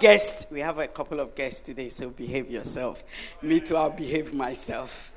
guests. 0.00 0.50
We 0.50 0.60
have 0.60 0.78
a 0.78 0.88
couple 0.88 1.20
of 1.20 1.34
guests 1.34 1.60
today, 1.60 1.88
so 1.88 2.10
behave 2.10 2.50
yourself. 2.50 3.04
Me 3.42 3.60
too, 3.60 3.76
I'll 3.76 3.90
behave 3.90 4.34
myself. 4.34 5.12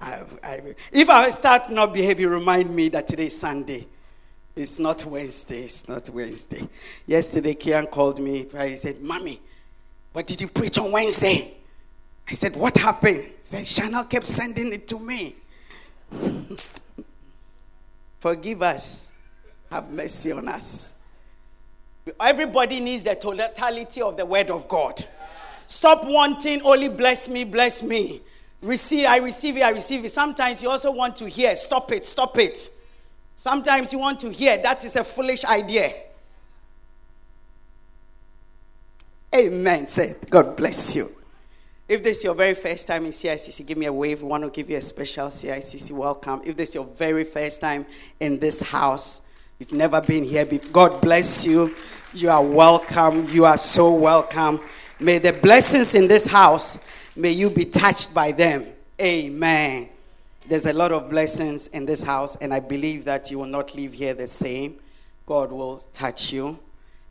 I, 0.00 0.22
I, 0.44 0.60
if 0.92 1.08
I 1.08 1.30
start 1.30 1.70
not 1.70 1.94
behaving, 1.94 2.26
remind 2.26 2.74
me 2.74 2.88
that 2.90 3.06
today 3.06 3.26
is 3.26 3.38
Sunday. 3.38 3.86
It's 4.54 4.78
not 4.78 5.04
Wednesday. 5.04 5.64
It's 5.64 5.88
not 5.88 6.08
Wednesday. 6.10 6.66
Yesterday, 7.06 7.54
Kian 7.54 7.90
called 7.90 8.20
me. 8.20 8.46
He 8.50 8.76
said, 8.76 9.00
Mommy, 9.00 9.40
what 10.12 10.26
did 10.26 10.40
you 10.40 10.48
preach 10.48 10.78
on 10.78 10.90
Wednesday? 10.92 11.54
I 12.28 12.32
said, 12.32 12.56
What 12.56 12.76
happened? 12.76 13.22
He 13.22 13.34
said, 13.40 13.66
Chanel 13.66 14.04
kept 14.04 14.26
sending 14.26 14.72
it 14.72 14.88
to 14.88 14.98
me. 14.98 15.34
Forgive 18.20 18.62
us. 18.62 19.12
Have 19.70 19.92
mercy 19.92 20.32
on 20.32 20.48
us. 20.48 20.95
Everybody 22.20 22.80
needs 22.80 23.02
the 23.02 23.14
totality 23.16 24.00
of 24.00 24.16
the 24.16 24.24
word 24.24 24.50
of 24.50 24.68
God. 24.68 25.04
Stop 25.66 26.04
wanting 26.04 26.62
only 26.62 26.88
bless 26.88 27.28
me, 27.28 27.44
bless 27.44 27.82
me. 27.82 28.20
Receive, 28.62 29.06
I 29.06 29.18
receive 29.18 29.56
it, 29.56 29.62
I 29.62 29.70
receive 29.70 30.04
it. 30.04 30.10
Sometimes 30.10 30.62
you 30.62 30.70
also 30.70 30.92
want 30.92 31.16
to 31.16 31.28
hear, 31.28 31.54
stop 31.56 31.90
it, 31.92 32.04
stop 32.04 32.38
it. 32.38 32.70
Sometimes 33.34 33.92
you 33.92 33.98
want 33.98 34.20
to 34.20 34.30
hear, 34.30 34.56
that 34.58 34.84
is 34.84 34.96
a 34.96 35.04
foolish 35.04 35.44
idea. 35.44 35.90
Amen. 39.34 39.86
Say, 39.86 40.14
God 40.30 40.56
bless 40.56 40.96
you. 40.96 41.08
If 41.88 42.02
this 42.02 42.18
is 42.18 42.24
your 42.24 42.34
very 42.34 42.54
first 42.54 42.86
time 42.86 43.04
in 43.04 43.10
CICC, 43.10 43.66
give 43.66 43.78
me 43.78 43.86
a 43.86 43.92
wave. 43.92 44.22
We 44.22 44.28
want 44.28 44.44
to 44.44 44.50
give 44.50 44.70
you 44.70 44.76
a 44.76 44.80
special 44.80 45.26
CICC 45.26 45.96
welcome. 45.96 46.40
If 46.44 46.56
this 46.56 46.70
is 46.70 46.74
your 46.76 46.84
very 46.84 47.24
first 47.24 47.60
time 47.60 47.84
in 48.18 48.38
this 48.38 48.60
house, 48.60 49.25
you've 49.58 49.72
never 49.72 50.00
been 50.00 50.24
here 50.24 50.46
before, 50.46 50.70
God 50.70 51.00
bless 51.00 51.46
you. 51.46 51.74
You 52.14 52.30
are 52.30 52.42
welcome. 52.42 53.28
You 53.28 53.44
are 53.44 53.58
so 53.58 53.94
welcome. 53.94 54.60
May 54.98 55.18
the 55.18 55.32
blessings 55.34 55.94
in 55.94 56.08
this 56.08 56.26
house, 56.26 56.84
may 57.14 57.30
you 57.30 57.50
be 57.50 57.64
touched 57.64 58.14
by 58.14 58.32
them. 58.32 58.64
Amen. 59.00 59.90
There's 60.48 60.66
a 60.66 60.72
lot 60.72 60.92
of 60.92 61.10
blessings 61.10 61.68
in 61.68 61.84
this 61.84 62.02
house, 62.02 62.36
and 62.36 62.54
I 62.54 62.60
believe 62.60 63.04
that 63.04 63.30
you 63.30 63.38
will 63.40 63.46
not 63.46 63.74
leave 63.74 63.92
here 63.92 64.14
the 64.14 64.28
same. 64.28 64.78
God 65.26 65.50
will 65.50 65.82
touch 65.92 66.32
you. 66.32 66.58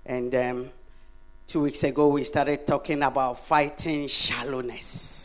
And 0.06 0.34
um, 0.34 0.70
two 1.46 1.64
weeks 1.64 1.84
ago, 1.84 2.08
we 2.08 2.24
started 2.24 2.66
talking 2.66 3.04
about 3.04 3.38
fighting 3.38 4.08
shallowness. 4.08 5.25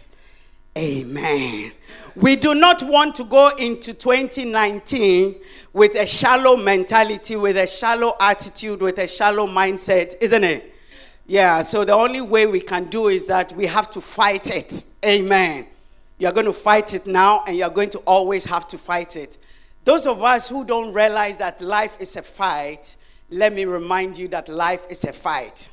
Amen. 0.79 1.73
We 2.15 2.37
do 2.37 2.55
not 2.55 2.83
want 2.83 3.17
to 3.17 3.25
go 3.25 3.51
into 3.59 3.93
2019 3.93 5.35
with 5.73 5.95
a 5.95 6.07
shallow 6.07 6.57
mentality, 6.57 7.37
with 7.37 7.57
a 7.57 7.67
shallow 7.67 8.15
attitude, 8.21 8.81
with 8.81 8.99
a 8.99 9.07
shallow 9.07 9.47
mindset, 9.47 10.15
isn't 10.21 10.45
it? 10.45 10.75
Yeah, 11.27 11.63
so 11.63 11.85
the 11.85 11.93
only 11.93 12.21
way 12.21 12.47
we 12.47 12.61
can 12.61 12.87
do 12.87 13.09
is 13.09 13.27
that 13.29 13.53
we 13.53 13.67
have 13.67 13.91
to 13.93 14.01
fight 14.01 14.55
it. 14.55 14.85
Amen. 15.05 15.67
You're 16.19 16.33
going 16.33 16.47
to 16.47 16.53
fight 16.53 16.93
it 16.93 17.07
now, 17.07 17.45
and 17.47 17.57
you're 17.57 17.71
going 17.71 17.91
to 17.91 17.99
always 18.01 18.45
have 18.45 18.67
to 18.69 18.79
fight 18.79 19.17
it. 19.17 19.39
Those 19.85 20.07
of 20.07 20.23
us 20.23 20.49
who 20.49 20.65
don't 20.65 20.93
realize 20.93 21.39
that 21.39 21.61
life 21.61 21.97
is 22.01 22.17
a 22.17 22.23
fight, 22.23 22.97
let 23.31 23.53
me 23.53 23.65
remind 23.65 24.19
you 24.19 24.29
that 24.29 24.49
life 24.49 24.87
is 24.91 25.05
a 25.05 25.13
fight. 25.13 25.71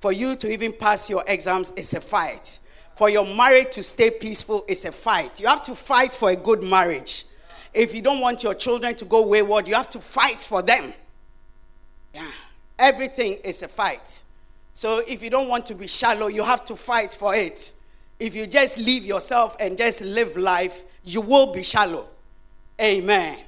For 0.00 0.12
you 0.12 0.36
to 0.36 0.50
even 0.50 0.72
pass 0.72 1.08
your 1.08 1.24
exams 1.26 1.70
is 1.70 1.94
a 1.94 2.00
fight. 2.00 2.58
For 2.98 3.08
your 3.08 3.24
marriage 3.24 3.70
to 3.74 3.82
stay 3.84 4.10
peaceful 4.10 4.64
is 4.66 4.84
a 4.84 4.90
fight. 4.90 5.38
You 5.38 5.46
have 5.46 5.62
to 5.66 5.76
fight 5.76 6.12
for 6.12 6.30
a 6.30 6.34
good 6.34 6.64
marriage. 6.64 7.26
If 7.72 7.94
you 7.94 8.02
don't 8.02 8.20
want 8.20 8.42
your 8.42 8.54
children 8.54 8.96
to 8.96 9.04
go 9.04 9.24
wayward, 9.24 9.68
you 9.68 9.74
have 9.76 9.88
to 9.90 10.00
fight 10.00 10.40
for 10.40 10.62
them. 10.62 10.92
Yeah. 12.12 12.28
Everything 12.76 13.38
is 13.44 13.62
a 13.62 13.68
fight. 13.68 14.24
So 14.72 15.00
if 15.06 15.22
you 15.22 15.30
don't 15.30 15.46
want 15.46 15.64
to 15.66 15.76
be 15.76 15.86
shallow, 15.86 16.26
you 16.26 16.42
have 16.42 16.64
to 16.64 16.74
fight 16.74 17.14
for 17.14 17.36
it. 17.36 17.72
If 18.18 18.34
you 18.34 18.48
just 18.48 18.78
leave 18.78 19.04
yourself 19.04 19.56
and 19.60 19.78
just 19.78 20.00
live 20.00 20.36
life, 20.36 20.82
you 21.04 21.20
will 21.20 21.52
be 21.52 21.62
shallow. 21.62 22.08
Amen. 22.80 23.38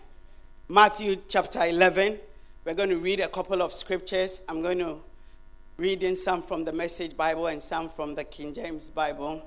Matthew 0.68 1.16
chapter 1.26 1.64
11. 1.64 2.20
We're 2.64 2.74
going 2.74 2.90
to 2.90 2.98
read 2.98 3.18
a 3.18 3.26
couple 3.26 3.62
of 3.62 3.72
scriptures. 3.72 4.42
I'm 4.48 4.62
going 4.62 4.78
to 4.78 5.00
read 5.80 6.02
in 6.02 6.14
some 6.14 6.42
from 6.42 6.62
the 6.62 6.72
Message 6.74 7.16
Bible 7.16 7.46
and 7.46 7.60
some 7.60 7.88
from 7.88 8.14
the 8.14 8.22
King 8.22 8.52
James 8.52 8.90
Bible, 8.90 9.42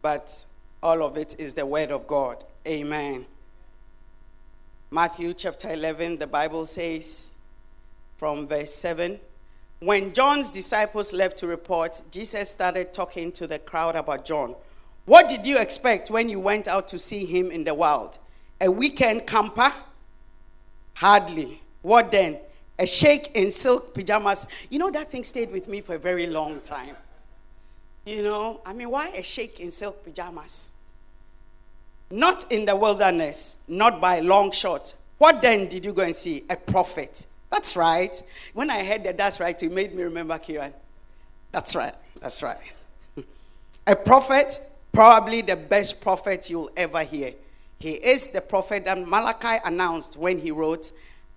but 0.00 0.46
all 0.82 1.02
of 1.02 1.18
it 1.18 1.38
is 1.38 1.52
the 1.52 1.66
Word 1.66 1.90
of 1.90 2.06
God. 2.06 2.42
Amen. 2.66 3.26
Matthew 4.90 5.34
chapter 5.34 5.70
11, 5.70 6.16
the 6.16 6.26
Bible 6.26 6.64
says 6.64 7.34
from 8.16 8.48
verse 8.48 8.72
7 8.72 9.20
when 9.80 10.14
John's 10.14 10.50
disciples 10.50 11.12
left 11.12 11.36
to 11.38 11.46
report, 11.46 12.00
Jesus 12.10 12.50
started 12.50 12.94
talking 12.94 13.30
to 13.32 13.46
the 13.46 13.58
crowd 13.58 13.94
about 13.94 14.24
John. 14.24 14.56
What 15.04 15.28
did 15.28 15.46
you 15.46 15.58
expect 15.58 16.10
when 16.10 16.30
you 16.30 16.40
went 16.40 16.66
out 16.66 16.88
to 16.88 16.98
see 16.98 17.26
him 17.26 17.50
in 17.50 17.64
the 17.64 17.74
wild? 17.74 18.18
A 18.62 18.70
weekend 18.70 19.26
camper? 19.26 19.70
Hardly. 20.94 21.60
What 21.82 22.10
then? 22.10 22.38
A 22.78 22.86
sheikh 22.86 23.32
in 23.34 23.50
silk 23.50 23.92
pajamas. 23.92 24.46
You 24.70 24.78
know, 24.78 24.90
that 24.90 25.10
thing 25.10 25.24
stayed 25.24 25.50
with 25.50 25.68
me 25.68 25.80
for 25.80 25.96
a 25.96 25.98
very 25.98 26.26
long 26.26 26.60
time. 26.60 26.96
You 28.06 28.22
know, 28.22 28.60
I 28.64 28.72
mean, 28.72 28.90
why 28.90 29.08
a 29.08 29.22
sheikh 29.22 29.60
in 29.60 29.70
silk 29.70 30.04
pajamas? 30.04 30.72
Not 32.10 32.50
in 32.50 32.64
the 32.64 32.74
wilderness, 32.74 33.58
not 33.68 34.00
by 34.00 34.20
long 34.20 34.52
shot. 34.52 34.94
What 35.18 35.42
then 35.42 35.68
did 35.68 35.84
you 35.84 35.92
go 35.92 36.02
and 36.02 36.14
see? 36.14 36.42
A 36.48 36.56
prophet. 36.56 37.26
That's 37.50 37.76
right. 37.76 38.14
When 38.54 38.70
I 38.70 38.84
heard 38.84 39.04
that 39.04 39.18
that's 39.18 39.40
right, 39.40 39.60
it 39.62 39.72
made 39.72 39.94
me 39.94 40.04
remember 40.04 40.38
Kiran. 40.38 40.72
That's 41.52 41.74
right. 41.74 41.94
That's 42.20 42.42
right. 42.42 42.58
A 43.86 43.96
prophet, 43.96 44.60
probably 44.92 45.40
the 45.40 45.56
best 45.56 46.00
prophet 46.00 46.50
you'll 46.50 46.70
ever 46.76 47.02
hear. 47.02 47.32
He 47.80 47.92
is 47.92 48.28
the 48.28 48.40
prophet 48.40 48.84
that 48.84 48.98
Malachi 48.98 49.60
announced 49.64 50.16
when 50.16 50.38
he 50.40 50.50
wrote, 50.50 50.92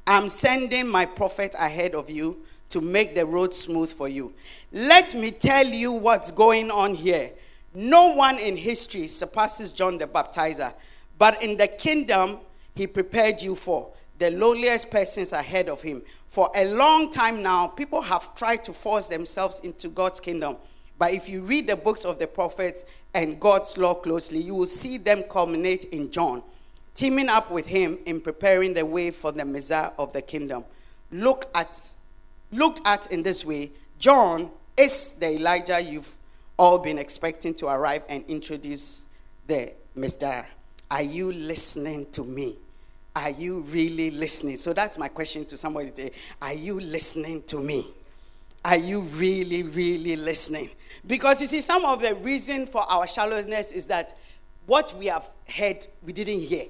I'm 0.07 0.29
sending 0.29 0.87
my 0.87 1.05
prophet 1.05 1.55
ahead 1.57 1.95
of 1.95 2.09
you 2.09 2.43
to 2.69 2.81
make 2.81 3.15
the 3.15 3.25
road 3.25 3.53
smooth 3.53 3.91
for 3.91 4.07
you. 4.07 4.33
Let 4.71 5.13
me 5.13 5.31
tell 5.31 5.67
you 5.67 5.91
what's 5.91 6.31
going 6.31 6.71
on 6.71 6.95
here. 6.95 7.31
No 7.73 8.13
one 8.13 8.39
in 8.39 8.57
history 8.57 9.07
surpasses 9.07 9.71
John 9.71 9.97
the 9.97 10.07
Baptizer, 10.07 10.73
but 11.17 11.41
in 11.43 11.57
the 11.57 11.67
kingdom 11.67 12.39
he 12.75 12.87
prepared 12.87 13.41
you 13.41 13.55
for 13.55 13.91
the 14.19 14.31
lowliest 14.31 14.91
persons 14.91 15.33
ahead 15.33 15.67
of 15.67 15.81
him. 15.81 16.03
For 16.27 16.49
a 16.55 16.65
long 16.73 17.11
time 17.11 17.41
now, 17.41 17.67
people 17.67 18.01
have 18.01 18.35
tried 18.35 18.63
to 18.65 18.73
force 18.73 19.09
themselves 19.09 19.61
into 19.61 19.89
God's 19.89 20.19
kingdom. 20.19 20.57
But 20.97 21.13
if 21.13 21.27
you 21.27 21.41
read 21.41 21.67
the 21.67 21.75
books 21.75 22.05
of 22.05 22.19
the 22.19 22.27
prophets 22.27 22.85
and 23.15 23.39
God's 23.39 23.77
law 23.77 23.95
closely, 23.95 24.39
you 24.39 24.53
will 24.53 24.67
see 24.67 24.97
them 24.97 25.23
culminate 25.23 25.85
in 25.85 26.11
John, 26.11 26.43
teaming 26.93 27.29
up 27.29 27.51
with 27.51 27.67
him 27.67 27.97
in 28.05 28.21
preparing 28.21 28.73
the 28.73 28.85
way 28.85 29.11
for 29.11 29.31
the 29.31 29.45
Messiah 29.45 29.91
of 29.97 30.13
the 30.13 30.21
kingdom. 30.21 30.63
Look 31.11 31.49
at, 31.55 31.77
looked 32.51 32.81
at 32.85 33.11
in 33.11 33.23
this 33.23 33.45
way, 33.45 33.71
John 33.97 34.51
is 34.77 35.15
the 35.15 35.35
Elijah 35.35 35.81
you've 35.83 36.15
all 36.57 36.77
been 36.79 36.97
expecting 36.97 37.53
to 37.55 37.67
arrive 37.67 38.05
and 38.09 38.23
introduce 38.27 39.07
the 39.47 39.73
Messiah. 39.95 40.45
Are 40.89 41.01
you 41.01 41.31
listening 41.31 42.09
to 42.11 42.23
me? 42.23 42.57
Are 43.15 43.31
you 43.31 43.61
really 43.61 44.11
listening? 44.11 44.57
So 44.57 44.73
that's 44.73 44.97
my 44.97 45.07
question 45.07 45.45
to 45.45 45.57
somebody 45.57 45.91
today. 45.91 46.11
Are 46.41 46.53
you 46.53 46.79
listening 46.79 47.43
to 47.43 47.59
me? 47.59 47.85
Are 48.63 48.77
you 48.77 49.01
really, 49.01 49.63
really 49.63 50.15
listening? 50.15 50.69
Because 51.05 51.41
you 51.41 51.47
see, 51.47 51.61
some 51.61 51.83
of 51.83 52.01
the 52.01 52.15
reason 52.15 52.65
for 52.65 52.83
our 52.89 53.07
shallowness 53.07 53.71
is 53.71 53.87
that 53.87 54.17
what 54.65 54.93
we 54.97 55.07
have 55.07 55.29
heard, 55.49 55.87
we 56.03 56.13
didn't 56.13 56.41
hear. 56.41 56.65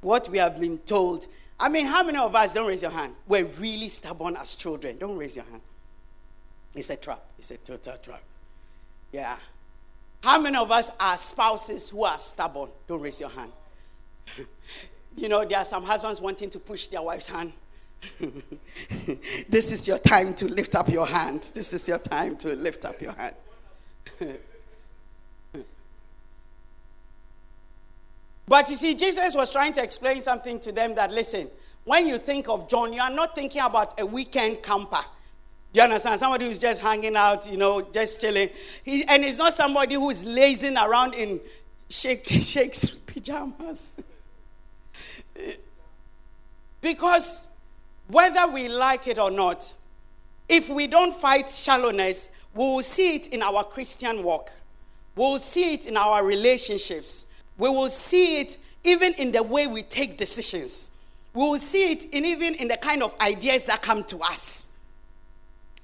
What 0.00 0.28
we 0.28 0.38
have 0.38 0.58
been 0.58 0.78
told. 0.78 1.26
I 1.58 1.68
mean, 1.68 1.86
how 1.86 2.02
many 2.02 2.18
of 2.18 2.34
us, 2.34 2.54
don't 2.54 2.66
raise 2.66 2.82
your 2.82 2.90
hand, 2.90 3.14
were 3.26 3.44
really 3.58 3.88
stubborn 3.88 4.36
as 4.36 4.54
children? 4.54 4.96
Don't 4.98 5.16
raise 5.16 5.36
your 5.36 5.44
hand. 5.44 5.60
It's 6.74 6.90
a 6.90 6.96
trap. 6.96 7.22
It's 7.38 7.50
a 7.50 7.58
total 7.58 7.96
trap. 7.98 8.22
Yeah. 9.12 9.36
How 10.22 10.40
many 10.40 10.56
of 10.56 10.70
us 10.70 10.90
are 10.98 11.16
spouses 11.16 11.90
who 11.90 12.04
are 12.04 12.18
stubborn? 12.18 12.70
Don't 12.86 13.00
raise 13.00 13.20
your 13.20 13.30
hand. 13.30 13.52
You 15.16 15.28
know, 15.28 15.44
there 15.44 15.58
are 15.58 15.64
some 15.64 15.82
husbands 15.82 16.20
wanting 16.20 16.50
to 16.50 16.58
push 16.58 16.86
their 16.86 17.02
wife's 17.02 17.26
hand. 17.28 17.52
this 19.48 19.72
is 19.72 19.86
your 19.86 19.98
time 19.98 20.34
to 20.34 20.46
lift 20.46 20.74
up 20.74 20.88
your 20.88 21.06
hand. 21.06 21.50
This 21.52 21.72
is 21.72 21.86
your 21.88 21.98
time 21.98 22.36
to 22.36 22.54
lift 22.54 22.84
up 22.84 23.02
your 23.02 23.12
hand. 23.12 23.34
but 28.50 28.68
you 28.68 28.74
see, 28.74 28.94
Jesus 28.94 29.34
was 29.34 29.50
trying 29.50 29.72
to 29.74 29.82
explain 29.82 30.20
something 30.20 30.58
to 30.60 30.72
them 30.72 30.94
that 30.96 31.10
listen, 31.10 31.48
when 31.84 32.06
you 32.06 32.18
think 32.18 32.48
of 32.48 32.68
John, 32.68 32.92
you 32.92 33.00
are 33.00 33.08
not 33.08 33.34
thinking 33.34 33.62
about 33.62 33.98
a 33.98 34.04
weekend 34.04 34.62
camper. 34.62 35.00
Do 35.72 35.78
you 35.78 35.84
understand? 35.84 36.18
Somebody 36.18 36.46
who's 36.46 36.58
just 36.58 36.82
hanging 36.82 37.14
out, 37.14 37.50
you 37.50 37.56
know, 37.56 37.80
just 37.80 38.20
chilling. 38.20 38.50
He, 38.84 39.04
and 39.08 39.24
it's 39.24 39.38
not 39.38 39.52
somebody 39.52 39.94
who 39.94 40.10
is 40.10 40.24
lazing 40.24 40.76
around 40.76 41.14
in 41.14 41.40
sheikh, 41.88 42.26
sheikh's 42.28 42.90
pajamas. 42.90 43.92
Because 46.82 47.54
whether 48.08 48.52
we 48.52 48.68
like 48.68 49.06
it 49.06 49.18
or 49.18 49.30
not, 49.30 49.72
if 50.48 50.68
we 50.68 50.88
don't 50.88 51.14
fight 51.14 51.48
shallowness, 51.48 52.34
We 52.54 52.64
will 52.64 52.82
see 52.82 53.16
it 53.16 53.28
in 53.28 53.42
our 53.42 53.64
Christian 53.64 54.22
walk. 54.22 54.50
We 55.14 55.22
will 55.22 55.38
see 55.38 55.74
it 55.74 55.86
in 55.86 55.96
our 55.96 56.24
relationships. 56.24 57.26
We 57.60 57.68
will 57.68 57.90
see 57.90 58.40
it 58.40 58.56
even 58.84 59.12
in 59.14 59.32
the 59.32 59.42
way 59.42 59.66
we 59.66 59.82
take 59.82 60.16
decisions. 60.16 60.92
We 61.34 61.42
will 61.42 61.58
see 61.58 61.92
it 61.92 62.06
in 62.06 62.24
even 62.24 62.54
in 62.54 62.68
the 62.68 62.78
kind 62.78 63.02
of 63.02 63.14
ideas 63.20 63.66
that 63.66 63.82
come 63.82 64.02
to 64.04 64.18
us. 64.20 64.78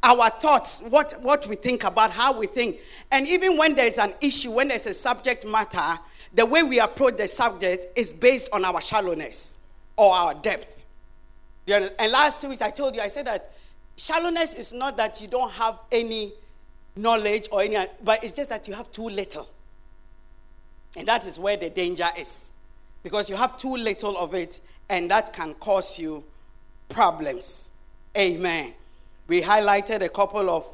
Our 0.02 0.31
thoughts, 0.31 0.88
what, 0.88 1.12
what 1.20 1.46
we 1.46 1.55
think 1.56 1.84
about, 1.84 2.12
how 2.12 2.38
we 2.38 2.46
think. 2.46 2.78
And 3.12 3.28
even 3.28 3.58
when 3.58 3.75
there's 3.75 3.99
an 3.99 4.14
issue, 4.23 4.52
when 4.52 4.69
there's 4.69 4.87
a 4.87 4.94
subject 4.94 5.46
matter, 5.46 6.00
the 6.32 6.46
way 6.46 6.62
we 6.62 6.81
approach 6.81 7.19
the 7.19 7.28
subject 7.28 7.87
is 7.94 8.11
based 8.12 8.49
on 8.55 8.64
our 8.64 8.81
shallowness 8.81 9.58
or 9.99 10.14
our 10.14 10.32
depth. 10.32 10.82
And 11.69 11.90
last 12.11 12.40
two 12.40 12.49
weeks, 12.49 12.62
I 12.62 12.70
told 12.70 12.94
you, 12.94 13.02
I 13.02 13.08
said 13.08 13.26
that 13.26 13.50
shallowness 13.96 14.55
is 14.55 14.72
not 14.72 14.96
that 14.96 15.20
you 15.20 15.29
don't 15.29 15.52
have 15.52 15.79
any 15.93 16.32
knowledge 16.96 17.49
or 17.52 17.61
any, 17.61 17.76
but 18.02 18.25
it's 18.25 18.32
just 18.32 18.49
that 18.49 18.67
you 18.67 18.72
have 18.72 18.90
too 18.93 19.11
little. 19.11 19.46
And 20.96 21.06
that 21.08 21.26
is 21.26 21.38
where 21.38 21.56
the 21.56 21.70
danger 21.70 22.06
is. 22.19 22.52
Because 23.02 23.28
you 23.31 23.37
have 23.37 23.58
too 23.58 23.76
little 23.76 24.16
of 24.16 24.34
it, 24.34 24.60
and 24.88 25.10
that 25.10 25.32
can 25.32 25.54
cause 25.54 25.98
you 25.98 26.25
problems. 26.88 27.72
Amen. 28.16 28.72
We 29.28 29.43
highlighted 29.43 30.02
a 30.02 30.08
couple 30.08 30.48
of 30.48 30.64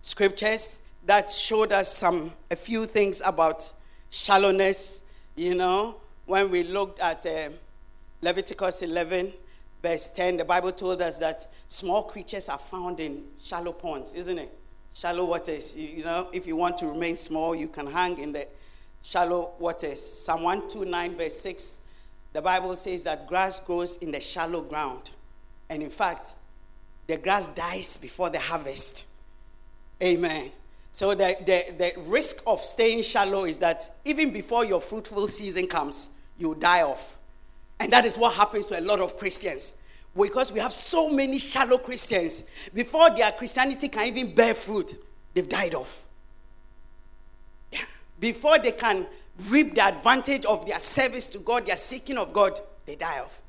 scriptures 0.00 0.82
that 1.06 1.30
showed 1.30 1.72
us 1.72 1.96
some 1.96 2.32
a 2.50 2.56
few 2.56 2.86
things 2.86 3.22
about 3.24 3.72
shallowness. 4.10 5.02
You 5.36 5.54
know, 5.54 5.96
when 6.26 6.50
we 6.50 6.64
looked 6.64 7.00
at 7.00 7.24
uh, 7.24 7.50
Leviticus 8.20 8.82
11, 8.82 9.32
verse 9.82 10.08
10, 10.10 10.38
the 10.38 10.44
Bible 10.44 10.72
told 10.72 11.00
us 11.00 11.18
that 11.18 11.46
small 11.68 12.02
creatures 12.02 12.48
are 12.48 12.58
found 12.58 13.00
in 13.00 13.24
shallow 13.40 13.72
ponds, 13.72 14.14
isn't 14.14 14.38
it? 14.38 14.52
Shallow 14.94 15.24
waters. 15.24 15.78
You, 15.78 15.88
you 15.88 16.04
know, 16.04 16.28
if 16.32 16.46
you 16.46 16.56
want 16.56 16.76
to 16.78 16.86
remain 16.86 17.16
small, 17.16 17.54
you 17.54 17.68
can 17.68 17.86
hang 17.86 18.18
in 18.18 18.32
the 18.32 18.48
shallow 19.02 19.52
waters. 19.58 20.00
Psalm 20.00 20.42
129, 20.42 21.16
verse 21.16 21.40
6, 21.40 21.82
the 22.32 22.42
Bible 22.42 22.76
says 22.76 23.04
that 23.04 23.26
grass 23.26 23.60
grows 23.60 23.96
in 23.98 24.12
the 24.12 24.20
shallow 24.20 24.62
ground. 24.62 25.10
And 25.70 25.82
in 25.82 25.90
fact, 25.90 26.34
the 27.06 27.16
grass 27.16 27.46
dies 27.48 27.96
before 27.96 28.30
the 28.30 28.38
harvest. 28.38 29.06
Amen. 30.02 30.50
So 30.92 31.14
the, 31.14 31.36
the, 31.40 31.74
the 31.76 32.02
risk 32.02 32.42
of 32.46 32.60
staying 32.60 33.02
shallow 33.02 33.44
is 33.44 33.58
that 33.60 33.88
even 34.04 34.32
before 34.32 34.64
your 34.64 34.80
fruitful 34.80 35.28
season 35.28 35.66
comes, 35.66 36.18
you 36.38 36.54
die 36.54 36.82
off. 36.82 37.18
And 37.80 37.92
that 37.92 38.04
is 38.04 38.16
what 38.16 38.34
happens 38.34 38.66
to 38.66 38.78
a 38.78 38.82
lot 38.82 39.00
of 39.00 39.16
Christians. 39.16 39.82
Because 40.16 40.50
we 40.50 40.58
have 40.58 40.72
so 40.72 41.10
many 41.10 41.38
shallow 41.38 41.78
Christians, 41.78 42.50
before 42.74 43.10
their 43.10 43.30
Christianity 43.32 43.88
can 43.88 44.06
even 44.08 44.34
bear 44.34 44.54
fruit, 44.54 44.94
they've 45.32 45.48
died 45.48 45.74
off. 45.74 46.07
Before 48.20 48.58
they 48.58 48.72
can 48.72 49.06
reap 49.48 49.74
the 49.74 49.82
advantage 49.82 50.44
of 50.44 50.66
their 50.66 50.80
service 50.80 51.26
to 51.28 51.38
God, 51.38 51.66
their 51.66 51.76
seeking 51.76 52.18
of 52.18 52.32
God, 52.32 52.58
they 52.86 52.96
die 52.96 53.20
off. 53.20 53.42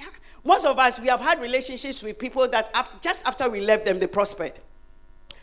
Yeah. 0.00 0.06
Most 0.44 0.66
of 0.66 0.78
us, 0.78 0.98
we 1.00 1.08
have 1.08 1.20
had 1.20 1.40
relationships 1.40 2.02
with 2.02 2.18
people 2.18 2.48
that 2.48 2.70
after, 2.74 2.98
just 3.00 3.26
after 3.26 3.48
we 3.48 3.60
left 3.60 3.84
them, 3.84 3.98
they 3.98 4.06
prospered. 4.06 4.52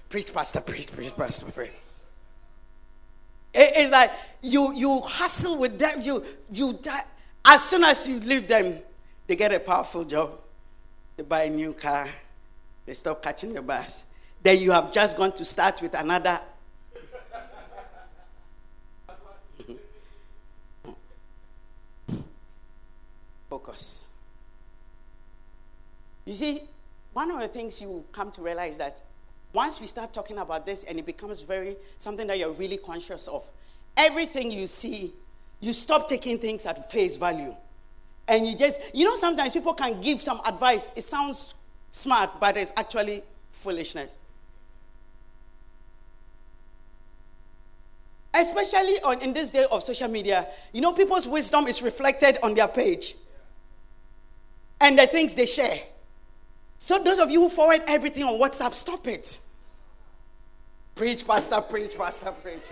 Preach, 0.10 0.34
pastor, 0.34 0.62
preach, 0.62 0.92
preach, 0.92 1.16
pastor, 1.16 1.52
preach. 1.52 1.72
it's 3.54 3.92
like 3.92 4.12
you 4.42 4.74
you 4.74 5.02
hustle 5.02 5.58
with 5.58 5.80
them, 5.80 6.02
you 6.02 6.24
you 6.52 6.74
die. 6.74 7.02
As 7.46 7.64
soon 7.64 7.84
as 7.84 8.08
you 8.08 8.20
leave 8.20 8.48
them, 8.48 8.80
they 9.28 9.36
get 9.36 9.54
a 9.54 9.60
powerful 9.60 10.04
job. 10.04 10.32
They 11.18 11.24
buy 11.24 11.44
a 11.44 11.50
new 11.50 11.74
car. 11.74 12.08
They 12.86 12.94
stop 12.94 13.22
catching 13.22 13.54
the 13.54 13.62
bus. 13.62 14.06
Then 14.42 14.60
you 14.60 14.72
have 14.72 14.92
just 14.92 15.18
gone 15.18 15.32
to 15.34 15.46
start 15.46 15.82
with 15.82 15.94
another. 15.94 16.40
Focus. 23.54 24.08
You 26.26 26.34
see, 26.34 26.62
one 27.14 27.30
of 27.30 27.40
the 27.40 27.48
things 27.48 27.80
you 27.80 28.04
come 28.12 28.32
to 28.32 28.42
realize 28.42 28.80
that 28.80 29.00
once 29.54 29.80
we 29.80 29.86
start 29.86 30.12
talking 30.12 30.40
about 30.40 30.66
this 30.66 30.84
and 30.86 30.98
it 30.98 31.06
becomes 31.06 31.44
very 31.44 31.76
something 32.00 32.26
that 32.26 32.40
you're 32.40 32.52
really 32.54 32.78
conscious 32.78 33.28
of, 33.28 33.48
everything 33.96 34.50
you 34.50 34.66
see 34.66 35.14
you 35.60 35.72
stop 35.72 36.10
taking 36.10 36.40
things 36.40 36.66
at 36.66 36.92
face 36.92 37.16
value. 37.16 37.56
And 38.28 38.48
you 38.48 38.56
just, 38.56 38.82
you 38.92 39.06
know, 39.06 39.16
sometimes 39.16 39.54
people 39.54 39.76
can 39.76 40.02
give 40.02 40.20
some 40.20 40.42
advice. 40.48 40.92
It 40.96 41.04
sounds 41.04 41.54
smart, 41.92 42.40
but 42.40 42.58
it's 42.58 42.74
actually 42.76 43.22
foolishness. 43.52 44.18
Especially 48.34 49.00
on 49.02 49.22
in 49.22 49.32
this 49.32 49.52
day 49.52 49.68
of 49.72 49.84
social 49.84 50.08
media, 50.08 50.48
you 50.72 50.82
know, 50.82 50.92
people's 50.92 51.28
wisdom 51.28 51.68
is 51.68 51.84
reflected 51.84 52.40
on 52.42 52.56
their 52.56 52.68
page 52.68 53.14
and 54.84 55.00
the 55.00 55.08
things 55.08 55.34
they 55.34 55.46
share. 55.46 55.80
So 56.78 57.02
those 57.02 57.18
of 57.18 57.32
you 57.32 57.42
who 57.42 57.50
forward 57.50 57.82
everything 57.88 58.24
on 58.24 58.40
WhatsApp, 58.40 58.74
stop 58.74 59.08
it. 59.08 59.40
Preach, 60.94 61.26
pastor, 61.26 61.62
preach, 61.62 61.98
pastor, 61.98 62.32
preach. 62.44 62.70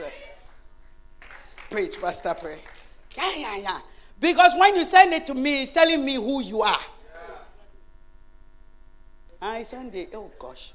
Preach, 1.69 2.01
pastor, 2.01 2.33
preach. 2.33 2.59
Yeah, 3.17 3.31
yeah, 3.37 3.57
yeah. 3.57 3.79
Because 4.19 4.53
when 4.59 4.75
you 4.75 4.83
send 4.83 5.13
it 5.13 5.25
to 5.27 5.33
me, 5.33 5.63
it's 5.63 5.71
telling 5.71 6.03
me 6.03 6.15
who 6.15 6.41
you 6.41 6.61
are. 6.61 6.79
I 9.41 9.63
send 9.63 9.95
it. 9.95 10.11
Oh 10.13 10.29
gosh. 10.37 10.73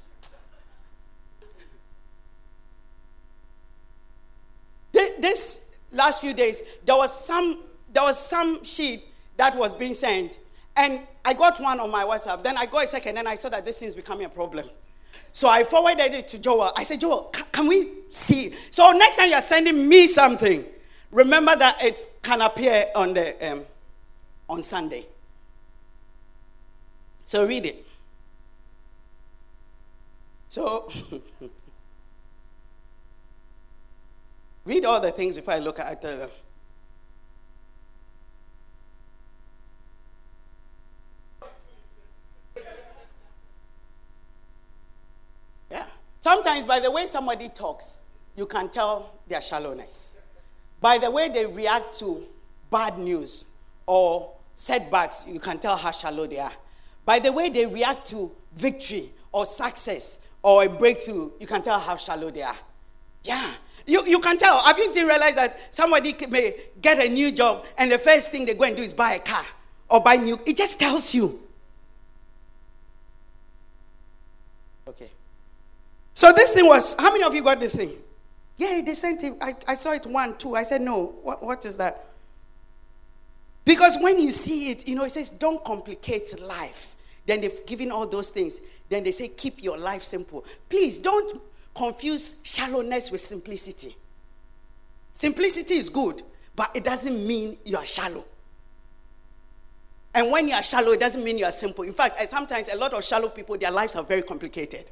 This 4.91 5.79
last 5.91 6.21
few 6.21 6.33
days, 6.33 6.61
there 6.83 6.97
was 6.97 7.25
some 7.25 7.63
there 7.93 8.03
was 8.03 8.19
some 8.19 8.63
sheet 8.63 9.05
that 9.37 9.55
was 9.55 9.73
being 9.73 9.93
sent, 9.93 10.37
and 10.77 10.99
I 11.25 11.33
got 11.33 11.59
one 11.59 11.79
on 11.79 11.91
my 11.91 12.03
WhatsApp. 12.03 12.43
Then 12.43 12.57
I 12.57 12.65
got 12.65 12.85
a 12.85 12.87
second, 12.87 13.17
and 13.17 13.27
I 13.27 13.35
saw 13.35 13.49
that 13.49 13.65
this 13.65 13.79
thing 13.79 13.87
is 13.87 13.95
becoming 13.95 14.25
a 14.25 14.29
problem. 14.29 14.69
So 15.31 15.49
I 15.49 15.63
forwarded 15.63 16.13
it 16.13 16.27
to 16.29 16.39
Joel. 16.39 16.71
I 16.75 16.83
said, 16.83 17.01
Joel, 17.01 17.31
can 17.51 17.67
we 17.67 17.89
see? 18.09 18.53
So 18.71 18.91
next 18.91 19.17
time 19.17 19.29
you're 19.29 19.41
sending 19.41 19.87
me 19.87 20.07
something, 20.07 20.63
Remember 21.11 21.55
that 21.55 21.83
it 21.83 21.97
can 22.21 22.41
appear 22.41 22.87
on 22.95 23.13
the 23.13 23.51
um, 23.51 23.63
on 24.49 24.61
Sunday. 24.61 25.05
So 27.25 27.45
read 27.45 27.65
it. 27.65 27.85
So 30.49 30.89
read 34.65 34.85
all 34.85 34.99
the 34.99 35.11
things 35.11 35.37
if 35.37 35.47
I 35.47 35.59
look 35.59 35.79
at 35.79 36.01
the. 36.01 36.17
Yeah. 36.17 36.27
Sometimes 46.27 46.65
by 46.65 46.81
the 46.81 46.91
way 46.91 47.05
somebody 47.05 47.47
talks, 47.47 47.99
you 48.35 48.45
can 48.45 48.67
tell 48.67 49.17
their 49.29 49.41
shallowness 49.41 50.17
by 50.81 50.97
the 50.97 51.09
way 51.09 51.29
they 51.29 51.45
react 51.45 51.97
to 51.99 52.23
bad 52.69 52.97
news 52.97 53.45
or 53.85 54.31
setbacks, 54.53 55.25
you 55.27 55.39
can 55.39 55.57
tell 55.57 55.77
how 55.77 55.91
shallow 55.91 56.27
they 56.27 56.39
are. 56.39 56.51
By 57.05 57.19
the 57.19 57.31
way 57.31 57.49
they 57.49 57.65
react 57.65 58.07
to 58.07 58.29
victory 58.53 59.09
or 59.31 59.45
success 59.45 60.27
or 60.43 60.65
a 60.65 60.69
breakthrough, 60.69 61.31
you 61.39 61.47
can 61.47 61.61
tell 61.61 61.79
how 61.79 61.95
shallow 61.95 62.29
they 62.29 62.41
are. 62.41 62.57
Yeah. 63.23 63.53
You, 63.85 64.03
you 64.05 64.19
can 64.19 64.37
tell. 64.37 64.61
Have 64.65 64.77
you 64.77 64.91
realized 64.93 65.37
that 65.37 65.73
somebody 65.73 66.13
may 66.29 66.53
get 66.81 67.03
a 67.03 67.07
new 67.07 67.31
job 67.31 67.65
and 67.77 67.89
the 67.89 67.97
first 67.97 68.31
thing 68.31 68.45
they 68.45 68.53
go 68.53 68.65
and 68.65 68.75
do 68.75 68.83
is 68.83 68.91
buy 68.91 69.13
a 69.13 69.19
car 69.19 69.45
or 69.89 70.01
buy 70.03 70.17
new? 70.17 70.37
It 70.45 70.57
just 70.57 70.77
tells 70.77 71.15
you. 71.15 71.39
Okay. 74.89 75.09
So 76.17 76.31
this 76.31 76.51
thing 76.51 76.65
was, 76.65 76.95
how 76.97 77.11
many 77.11 77.23
of 77.23 77.35
you 77.35 77.43
got 77.43 77.59
this 77.59 77.75
thing? 77.75 77.91
Yeah, 78.57 78.81
they 78.83 78.95
sent 78.95 79.23
it. 79.23 79.35
I, 79.39 79.53
I 79.67 79.75
saw 79.75 79.91
it 79.91 80.03
one, 80.07 80.35
two. 80.39 80.55
I 80.55 80.63
said, 80.63 80.81
no, 80.81 81.13
what, 81.21 81.43
what 81.43 81.63
is 81.63 81.77
that? 81.77 82.05
Because 83.63 83.99
when 84.01 84.19
you 84.19 84.31
see 84.31 84.71
it, 84.71 84.87
you 84.87 84.95
know, 84.95 85.03
it 85.03 85.11
says, 85.11 85.29
don't 85.29 85.63
complicate 85.63 86.33
life. 86.41 86.95
Then 87.27 87.41
they've 87.41 87.63
given 87.67 87.91
all 87.91 88.07
those 88.07 88.31
things. 88.31 88.61
Then 88.89 89.03
they 89.03 89.11
say, 89.11 89.27
keep 89.27 89.61
your 89.61 89.77
life 89.77 90.01
simple. 90.01 90.43
Please 90.69 90.97
don't 90.97 91.39
confuse 91.75 92.41
shallowness 92.43 93.11
with 93.11 93.21
simplicity. 93.21 93.95
Simplicity 95.11 95.75
is 95.75 95.87
good, 95.87 96.23
but 96.55 96.71
it 96.73 96.83
doesn't 96.83 97.27
mean 97.27 97.59
you 97.63 97.77
are 97.77 97.85
shallow. 97.85 98.23
And 100.15 100.31
when 100.31 100.47
you 100.47 100.55
are 100.55 100.63
shallow, 100.63 100.93
it 100.93 100.99
doesn't 100.99 101.23
mean 101.23 101.37
you 101.37 101.45
are 101.45 101.51
simple. 101.51 101.83
In 101.83 101.93
fact, 101.93 102.19
sometimes 102.27 102.73
a 102.73 102.75
lot 102.75 102.95
of 102.95 103.05
shallow 103.05 103.29
people, 103.29 103.55
their 103.55 103.69
lives 103.69 103.95
are 103.95 104.03
very 104.03 104.23
complicated. 104.23 104.89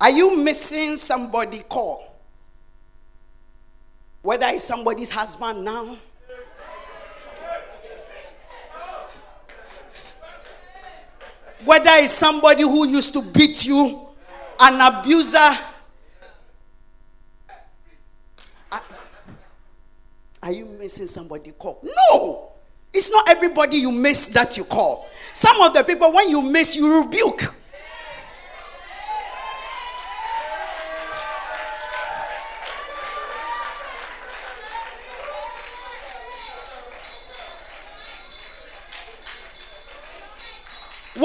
Are 0.00 0.10
you 0.10 0.36
missing 0.36 0.96
somebody 0.96 1.60
call? 1.60 2.04
Whether 4.22 4.46
it's 4.48 4.64
somebody's 4.64 5.10
husband 5.10 5.64
now, 5.64 5.96
whether 11.64 11.90
it's 11.94 12.12
somebody 12.12 12.62
who 12.62 12.86
used 12.88 13.12
to 13.14 13.22
beat 13.22 13.64
you, 13.64 14.08
an 14.60 14.80
abuser. 14.80 15.38
Are 20.42 20.52
you 20.52 20.66
missing 20.78 21.06
somebody 21.06 21.52
call? 21.52 21.80
No! 21.82 22.52
It's 22.92 23.10
not 23.10 23.28
everybody 23.28 23.78
you 23.78 23.90
miss 23.90 24.28
that 24.28 24.56
you 24.56 24.64
call. 24.64 25.08
Some 25.34 25.60
of 25.60 25.74
the 25.74 25.82
people, 25.82 26.12
when 26.12 26.30
you 26.30 26.40
miss, 26.40 26.76
you 26.76 27.02
rebuke. 27.02 27.42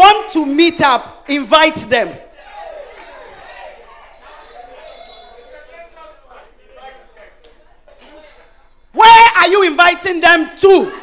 Want 0.01 0.31
to 0.31 0.47
meet 0.47 0.81
up, 0.81 1.29
invite 1.29 1.75
them. 1.75 2.07
Where 8.93 9.27
are 9.37 9.47
you 9.47 9.61
inviting 9.67 10.19
them 10.19 10.49
to? 10.57 10.99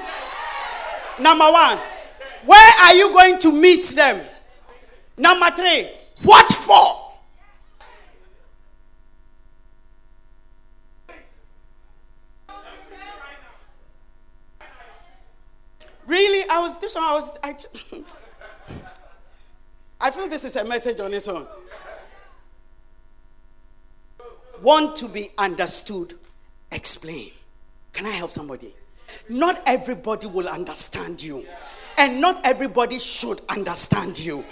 Number 1.20 1.44
one, 1.44 1.78
where 2.44 2.72
are 2.82 2.94
you 2.94 3.12
going 3.12 3.38
to 3.38 3.52
meet 3.52 3.84
them? 3.90 4.20
Number 5.16 5.48
three, 5.50 5.92
what 6.24 6.52
for? 6.52 7.12
Really, 16.04 16.50
I 16.50 16.58
was 16.58 16.76
this 16.78 16.96
one. 16.96 17.04
I 17.04 17.12
was. 17.12 17.38
I, 17.44 17.56
I 20.00 20.10
feel 20.10 20.28
this 20.28 20.44
is 20.44 20.56
a 20.56 20.64
message 20.64 21.00
on 21.00 21.12
its 21.12 21.28
own. 21.28 21.46
Want 24.62 24.96
to 24.96 25.08
be 25.08 25.30
understood? 25.38 26.14
Explain. 26.70 27.30
Can 27.92 28.06
I 28.06 28.10
help 28.10 28.30
somebody? 28.30 28.74
Not 29.28 29.60
everybody 29.66 30.26
will 30.26 30.48
understand 30.48 31.22
you, 31.22 31.46
and 31.96 32.20
not 32.20 32.44
everybody 32.44 32.98
should 32.98 33.40
understand 33.48 34.18
you. 34.18 34.44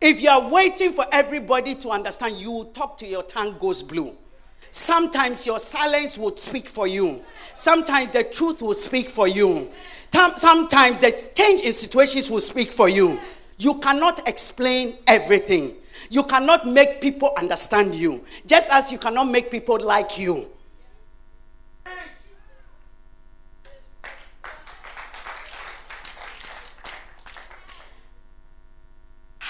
If 0.00 0.22
you 0.22 0.30
are 0.30 0.48
waiting 0.48 0.92
for 0.92 1.04
everybody 1.12 1.74
to 1.76 1.90
understand, 1.90 2.36
you 2.36 2.50
will 2.50 2.64
talk 2.66 2.98
to 2.98 3.06
your 3.06 3.24
tongue 3.24 3.58
goes 3.58 3.82
blue. 3.82 4.16
Sometimes 4.70 5.46
your 5.46 5.58
silence 5.58 6.16
will 6.16 6.36
speak 6.36 6.66
for 6.68 6.86
you. 6.86 7.24
Sometimes 7.54 8.10
the 8.10 8.22
truth 8.22 8.62
will 8.62 8.74
speak 8.74 9.08
for 9.08 9.26
you. 9.26 9.70
Sometimes 10.12 11.00
the 11.00 11.10
change 11.34 11.60
in 11.62 11.72
situations 11.72 12.30
will 12.30 12.40
speak 12.40 12.70
for 12.70 12.88
you. 12.88 13.20
You 13.58 13.74
cannot 13.80 14.28
explain 14.28 14.96
everything. 15.06 15.74
You 16.10 16.22
cannot 16.22 16.66
make 16.66 17.00
people 17.00 17.32
understand 17.36 17.94
you, 17.94 18.24
just 18.46 18.70
as 18.70 18.92
you 18.92 18.98
cannot 18.98 19.24
make 19.24 19.50
people 19.50 19.78
like 19.80 20.18
you. 20.18 20.46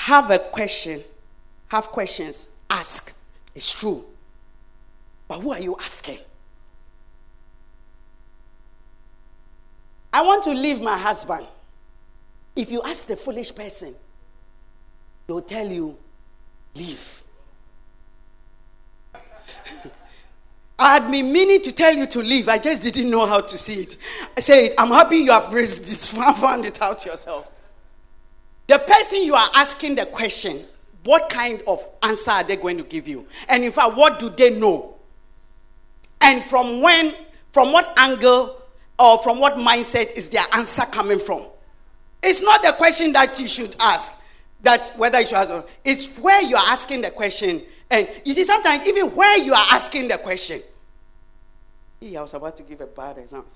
have 0.09 0.31
a 0.31 0.39
question, 0.39 1.05
have 1.69 1.89
questions, 1.89 2.57
ask. 2.71 3.23
It's 3.55 3.79
true. 3.79 4.03
But 5.29 5.41
who 5.41 5.53
are 5.53 5.61
you 5.61 5.77
asking? 5.77 6.19
I 10.19 10.23
want 10.23 10.43
to 10.43 10.51
leave 10.51 10.81
my 10.81 10.99
husband. 10.99 11.47
If 12.57 12.73
you 12.73 12.83
ask 12.83 13.07
the 13.07 13.15
foolish 13.15 13.55
person, 13.55 13.95
they'll 15.29 15.41
tell 15.41 15.71
you, 15.71 15.97
leave. 16.75 17.23
I 20.77 20.95
had 20.95 21.09
been 21.09 21.33
meaning 21.33 21.63
to 21.63 21.71
tell 21.71 21.95
you 21.95 22.05
to 22.07 22.19
leave. 22.19 22.49
I 22.49 22.59
just 22.59 22.83
didn't 22.83 23.09
know 23.09 23.27
how 23.27 23.39
to 23.43 23.57
see 23.57 23.83
it. 23.83 23.97
I 24.37 24.41
said. 24.41 24.73
I'm 24.77 24.89
happy 24.89 25.19
you 25.19 25.31
have 25.31 25.55
raised 25.55 25.83
this, 25.83 26.13
found 26.41 26.65
it 26.65 26.83
out 26.83 27.07
yourself. 27.07 27.53
The 28.67 28.81
person 28.81 29.23
you 29.23 29.37
are 29.37 29.49
asking 29.55 29.95
the 29.95 30.07
question, 30.07 30.59
what 31.05 31.29
kind 31.29 31.63
of 31.69 31.79
answer 32.03 32.33
are 32.33 32.43
they 32.43 32.57
going 32.57 32.79
to 32.79 32.83
give 32.83 33.07
you? 33.07 33.25
And 33.49 33.63
in 33.63 33.71
fact, 33.71 33.97
what 33.97 34.19
do 34.19 34.31
they 34.31 34.59
know? 34.59 34.97
And 36.21 36.43
from 36.43 36.83
when, 36.83 37.15
from 37.53 37.71
what 37.71 37.97
angle 37.97 38.58
or 38.99 39.19
from 39.19 39.39
what 39.39 39.55
mindset 39.55 40.17
is 40.17 40.29
their 40.29 40.45
answer 40.55 40.83
coming 40.91 41.19
from? 41.19 41.45
It's 42.23 42.43
not 42.43 42.63
the 42.63 42.73
question 42.73 43.13
that 43.13 43.39
you 43.41 43.47
should 43.47 43.75
ask, 43.81 44.23
that 44.63 44.93
whether 44.97 45.21
you 45.21 45.27
should 45.27 45.37
ask, 45.37 45.69
it's 45.85 46.17
where 46.19 46.43
you 46.43 46.57
are 46.57 46.67
asking 46.69 47.03
the 47.03 47.11
question. 47.11 47.63
And 47.91 48.09
you 48.25 48.33
see, 48.33 48.45
sometimes 48.45 48.87
even 48.89 49.07
where 49.15 49.39
you 49.39 49.53
are 49.53 49.67
asking 49.71 50.09
the 50.09 50.19
question, 50.19 50.59
I 52.03 52.21
was 52.21 52.35
about 52.35 52.57
to 52.59 52.63
give 52.63 52.81
a 52.81 52.87
bad 52.87 53.19
example. 53.19 53.53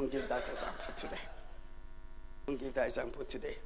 I'll 0.00 0.06
give 0.06 0.28
that 0.28 0.48
example 0.48 0.94
today 0.94 1.16
Don't 2.46 2.60
give 2.60 2.74
that 2.74 2.86
example 2.86 3.24
today. 3.24 3.56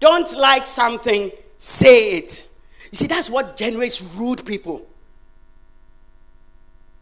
Don't 0.00 0.36
like 0.36 0.64
something, 0.64 1.30
say 1.56 2.16
it. 2.18 2.48
You 2.90 2.96
see, 2.96 3.06
that's 3.06 3.30
what 3.30 3.56
generates 3.56 4.16
rude 4.16 4.44
people. 4.44 4.86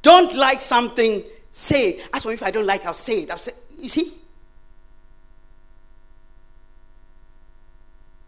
Don't 0.02 0.34
like 0.36 0.60
something, 0.60 1.22
say 1.50 1.90
it. 1.90 2.08
As 2.14 2.22
for 2.22 2.32
if 2.32 2.42
I 2.42 2.50
don't 2.50 2.66
like, 2.66 2.84
I'll 2.86 2.94
say 2.94 3.22
it. 3.22 3.30
I'll 3.30 3.38
say, 3.38 3.52
you 3.78 3.88
see? 3.88 4.12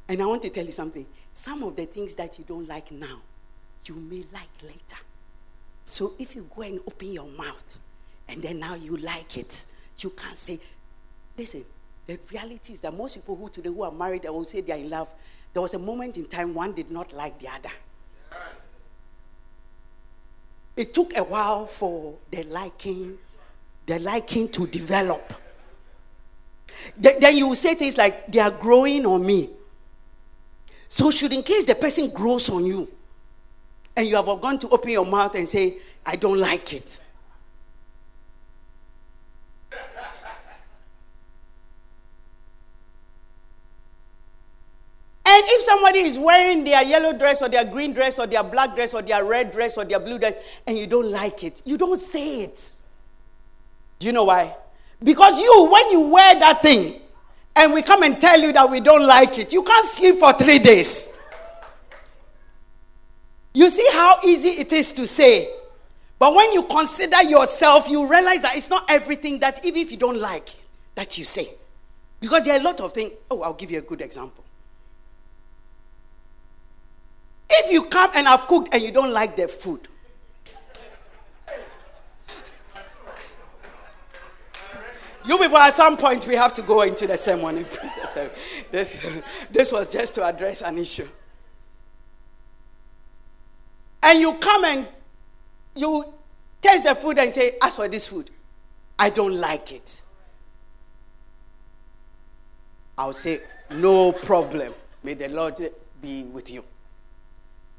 And 0.08 0.20
I 0.20 0.26
want 0.26 0.42
to 0.42 0.50
tell 0.50 0.64
you 0.64 0.72
something. 0.72 1.06
Some 1.32 1.62
of 1.62 1.76
the 1.76 1.86
things 1.86 2.14
that 2.16 2.38
you 2.38 2.44
don't 2.44 2.68
like 2.68 2.92
now, 2.92 3.20
you 3.86 3.94
may 3.94 4.24
like 4.32 4.50
later. 4.62 5.00
So 5.84 6.12
if 6.18 6.36
you 6.36 6.46
go 6.54 6.62
and 6.62 6.80
open 6.86 7.12
your 7.12 7.28
mouth 7.28 7.78
and 8.28 8.42
then 8.42 8.58
now 8.58 8.74
you 8.74 8.96
like 8.98 9.38
it, 9.38 9.64
you 9.98 10.10
can't 10.10 10.36
say, 10.36 10.58
Listen, 11.36 11.64
the 12.06 12.18
reality 12.30 12.74
is 12.74 12.80
that 12.82 12.94
most 12.94 13.14
people 13.14 13.36
who 13.36 13.48
today 13.48 13.70
who 13.70 13.82
are 13.82 13.92
married, 13.92 14.22
they 14.22 14.28
will 14.28 14.44
say 14.44 14.60
they 14.60 14.72
are 14.72 14.78
in 14.78 14.90
love. 14.90 15.12
There 15.52 15.62
was 15.62 15.74
a 15.74 15.78
moment 15.78 16.16
in 16.16 16.26
time 16.26 16.54
one 16.54 16.72
did 16.72 16.90
not 16.90 17.12
like 17.12 17.38
the 17.38 17.48
other. 17.48 17.70
It 20.76 20.94
took 20.94 21.16
a 21.16 21.22
while 21.22 21.66
for 21.66 22.14
the 22.30 22.44
liking, 22.44 23.18
the 23.86 23.98
liking 23.98 24.48
to 24.50 24.66
develop. 24.66 25.32
Then 26.96 27.36
you 27.36 27.48
will 27.48 27.56
say 27.56 27.74
things 27.74 27.96
like, 27.96 28.30
they 28.32 28.38
are 28.38 28.50
growing 28.50 29.04
on 29.06 29.24
me. 29.24 29.50
So, 30.88 31.10
should 31.10 31.32
in 31.32 31.42
case 31.42 31.64
the 31.64 31.74
person 31.74 32.10
grows 32.10 32.50
on 32.50 32.64
you, 32.64 32.88
and 33.96 34.06
you 34.06 34.16
have 34.16 34.26
gone 34.26 34.58
to 34.58 34.68
open 34.70 34.90
your 34.90 35.06
mouth 35.06 35.34
and 35.34 35.48
say, 35.48 35.76
I 36.04 36.16
don't 36.16 36.38
like 36.38 36.72
it. 36.72 37.00
And 45.34 45.44
if 45.46 45.62
somebody 45.62 46.00
is 46.00 46.18
wearing 46.18 46.62
their 46.62 46.82
yellow 46.82 47.16
dress 47.16 47.40
or 47.40 47.48
their 47.48 47.64
green 47.64 47.94
dress 47.94 48.18
or 48.18 48.26
their 48.26 48.42
black 48.42 48.74
dress 48.74 48.92
or 48.92 49.00
their 49.00 49.24
red 49.24 49.50
dress 49.50 49.78
or 49.78 49.84
their 49.86 49.98
blue 49.98 50.18
dress 50.18 50.36
and 50.66 50.76
you 50.76 50.86
don't 50.86 51.10
like 51.10 51.42
it, 51.42 51.62
you 51.64 51.78
don't 51.78 51.96
say 51.98 52.42
it. 52.42 52.72
Do 53.98 54.08
you 54.08 54.12
know 54.12 54.24
why? 54.24 54.54
Because 55.02 55.40
you, 55.40 55.70
when 55.72 55.90
you 55.90 56.00
wear 56.00 56.38
that 56.38 56.60
thing 56.60 57.00
and 57.56 57.72
we 57.72 57.80
come 57.80 58.02
and 58.02 58.20
tell 58.20 58.38
you 58.38 58.52
that 58.52 58.70
we 58.70 58.80
don't 58.80 59.06
like 59.06 59.38
it, 59.38 59.54
you 59.54 59.62
can't 59.62 59.86
sleep 59.86 60.16
for 60.18 60.34
three 60.34 60.58
days. 60.58 61.18
You 63.54 63.70
see 63.70 63.88
how 63.90 64.16
easy 64.26 64.50
it 64.50 64.70
is 64.70 64.92
to 64.92 65.06
say. 65.06 65.48
But 66.18 66.34
when 66.34 66.52
you 66.52 66.64
consider 66.64 67.22
yourself, 67.22 67.88
you 67.88 68.06
realize 68.06 68.42
that 68.42 68.54
it's 68.54 68.68
not 68.68 68.84
everything 68.90 69.38
that, 69.38 69.64
even 69.64 69.80
if 69.80 69.90
you 69.90 69.96
don't 69.96 70.18
like, 70.18 70.50
that 70.94 71.16
you 71.16 71.24
say. 71.24 71.46
Because 72.20 72.44
there 72.44 72.54
are 72.54 72.60
a 72.60 72.62
lot 72.62 72.82
of 72.82 72.92
things. 72.92 73.12
Oh, 73.30 73.40
I'll 73.40 73.54
give 73.54 73.70
you 73.70 73.78
a 73.78 73.82
good 73.82 74.02
example. 74.02 74.41
If 77.50 77.72
you 77.72 77.84
come 77.84 78.10
and 78.14 78.26
I've 78.26 78.46
cooked 78.46 78.72
and 78.72 78.82
you 78.82 78.92
don't 78.92 79.12
like 79.12 79.36
the 79.36 79.48
food, 79.48 79.88
you 85.24 85.38
people 85.38 85.58
at 85.58 85.72
some 85.72 85.96
point 85.96 86.26
we 86.26 86.34
have 86.34 86.54
to 86.54 86.62
go 86.62 86.82
into 86.82 87.06
the 87.06 87.16
and 87.46 87.66
pray 87.70 88.30
This, 88.70 89.22
this 89.50 89.72
was 89.72 89.92
just 89.92 90.14
to 90.16 90.24
address 90.24 90.62
an 90.62 90.78
issue. 90.78 91.06
And 94.02 94.20
you 94.20 94.34
come 94.34 94.64
and 94.64 94.88
you 95.76 96.04
taste 96.60 96.84
the 96.84 96.94
food 96.94 97.18
and 97.18 97.30
say, 97.30 97.56
As 97.62 97.76
for 97.76 97.88
this 97.88 98.08
food, 98.08 98.30
I 98.98 99.10
don't 99.10 99.38
like 99.40 99.72
it. 99.72 100.02
I'll 102.98 103.12
say, 103.12 103.40
No 103.70 104.12
problem. 104.12 104.74
May 105.04 105.14
the 105.14 105.28
Lord 105.28 105.70
be 106.00 106.24
with 106.24 106.50
you. 106.50 106.64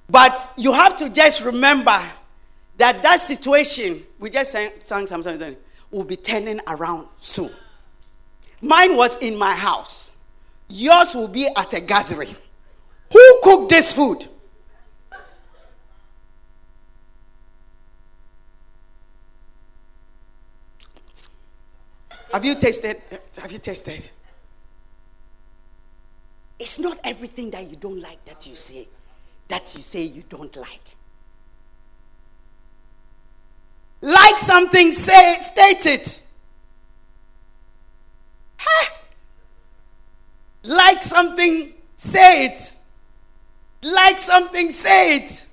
But 0.09 0.51
you 0.57 0.73
have 0.73 0.97
to 0.97 1.09
just 1.09 1.43
remember 1.43 1.97
that 2.77 3.01
that 3.03 3.19
situation, 3.19 4.01
we 4.19 4.29
just 4.29 4.51
sang, 4.51 4.71
sang 4.79 5.07
something, 5.07 5.55
will 5.91 6.03
be 6.03 6.15
turning 6.15 6.59
around 6.67 7.07
soon. 7.17 7.51
Mine 8.61 8.95
was 8.95 9.17
in 9.17 9.37
my 9.37 9.53
house. 9.53 10.11
yours 10.69 11.13
will 11.13 11.27
be 11.27 11.47
at 11.47 11.73
a 11.73 11.79
gathering. 11.81 12.35
Who 13.11 13.39
cooked 13.43 13.69
this 13.69 13.93
food? 13.93 14.25
Have 22.31 22.43
you 22.43 22.55
tasted? 22.55 22.97
Have 23.39 23.51
you 23.51 23.59
tasted? 23.59 24.09
It's 26.57 26.79
not 26.79 26.97
everything 27.03 27.51
that 27.51 27.69
you 27.69 27.75
don't 27.75 28.01
like 28.01 28.25
that 28.25 28.47
you 28.47 28.55
say, 28.55 28.87
that 29.53 29.75
you 29.75 29.83
say 29.83 30.01
you 30.01 30.23
don't 30.27 30.55
like. 30.57 30.81
Like 34.01 34.39
something, 34.39 34.91
say 34.91 35.35
state 35.35 35.85
it. 35.85 36.27
Huh? 38.57 38.95
Like 40.63 41.03
something, 41.03 41.71
say 41.95 42.45
it. 42.45 42.73
Like 43.83 44.17
something, 44.17 44.71
say 44.71 45.17
it. 45.17 45.45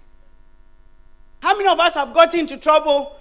How 1.42 1.54
many 1.58 1.68
of 1.68 1.78
us 1.78 1.94
have 1.94 2.14
got 2.14 2.34
into 2.34 2.56
trouble 2.56 3.14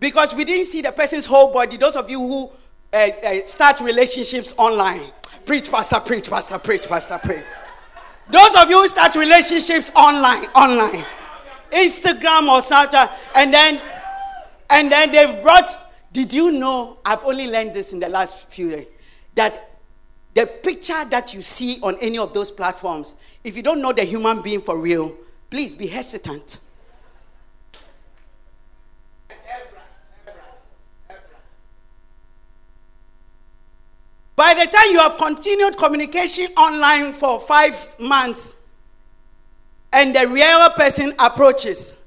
because 0.00 0.34
we 0.34 0.44
didn't 0.44 0.66
see 0.66 0.82
the 0.82 0.90
person's 0.90 1.26
whole 1.26 1.52
body? 1.52 1.76
Those 1.76 1.94
of 1.94 2.10
you 2.10 2.18
who 2.18 2.50
uh, 2.92 2.96
uh, 2.96 3.34
start 3.46 3.80
relationships 3.80 4.52
online. 4.58 5.12
Preach, 5.46 5.70
pastor, 5.70 6.00
preach, 6.00 6.28
pastor, 6.28 6.58
preach, 6.58 6.88
pastor, 6.88 7.20
preach. 7.22 7.44
Those 8.30 8.56
of 8.56 8.70
you 8.70 8.80
who 8.80 8.88
start 8.88 9.14
relationships 9.16 9.90
online, 9.94 10.44
online, 10.54 11.04
Instagram 11.70 12.48
or 12.48 12.60
Snapchat, 12.60 13.10
and 13.36 13.52
then, 13.52 13.80
and 14.70 14.90
then 14.90 15.12
they've 15.12 15.42
brought. 15.42 15.70
Did 16.12 16.32
you 16.32 16.52
know? 16.52 16.98
I've 17.04 17.24
only 17.24 17.48
learned 17.50 17.74
this 17.74 17.92
in 17.92 18.00
the 18.00 18.08
last 18.08 18.50
few 18.50 18.70
days 18.70 18.86
that 19.34 19.58
the 20.34 20.46
picture 20.62 21.04
that 21.10 21.34
you 21.34 21.42
see 21.42 21.78
on 21.82 21.96
any 22.00 22.18
of 22.18 22.32
those 22.32 22.50
platforms, 22.50 23.16
if 23.42 23.56
you 23.56 23.62
don't 23.62 23.82
know 23.82 23.92
the 23.92 24.04
human 24.04 24.42
being 24.42 24.60
for 24.60 24.78
real, 24.78 25.14
please 25.50 25.74
be 25.74 25.86
hesitant. 25.86 26.60
By 34.36 34.54
the 34.54 34.66
time 34.70 34.90
you 34.90 34.98
have 34.98 35.16
continued 35.16 35.76
communication 35.76 36.46
online 36.56 37.12
for 37.12 37.38
five 37.38 37.96
months 38.00 38.62
and 39.92 40.14
the 40.14 40.26
real 40.26 40.70
person 40.70 41.12
approaches, 41.20 42.04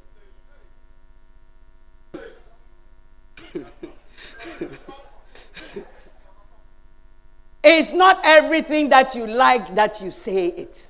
it's 7.64 7.94
not 7.94 8.20
everything 8.26 8.90
that 8.90 9.16
you 9.16 9.26
like 9.26 9.74
that 9.76 10.02
you 10.02 10.12
say 10.12 10.48
it. 10.48 10.90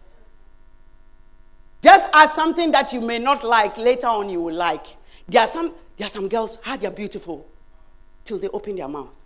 Just 1.81 2.09
as 2.13 2.33
something 2.33 2.71
that 2.71 2.91
you 2.93 3.01
may 3.01 3.19
not 3.19 3.43
like, 3.43 3.77
later 3.77 4.07
on 4.07 4.29
you 4.29 4.41
will 4.41 4.55
like. 4.55 4.85
There 5.27 5.41
are 5.41 5.47
some, 5.47 5.73
there 5.97 6.07
are 6.07 6.09
some 6.09 6.27
girls, 6.27 6.57
ah, 6.65 6.69
how 6.71 6.77
they're 6.77 6.91
beautiful 6.91 7.45
till 8.23 8.39
they 8.39 8.47
open 8.49 8.75
their 8.75 8.87
mouth. 8.87 9.16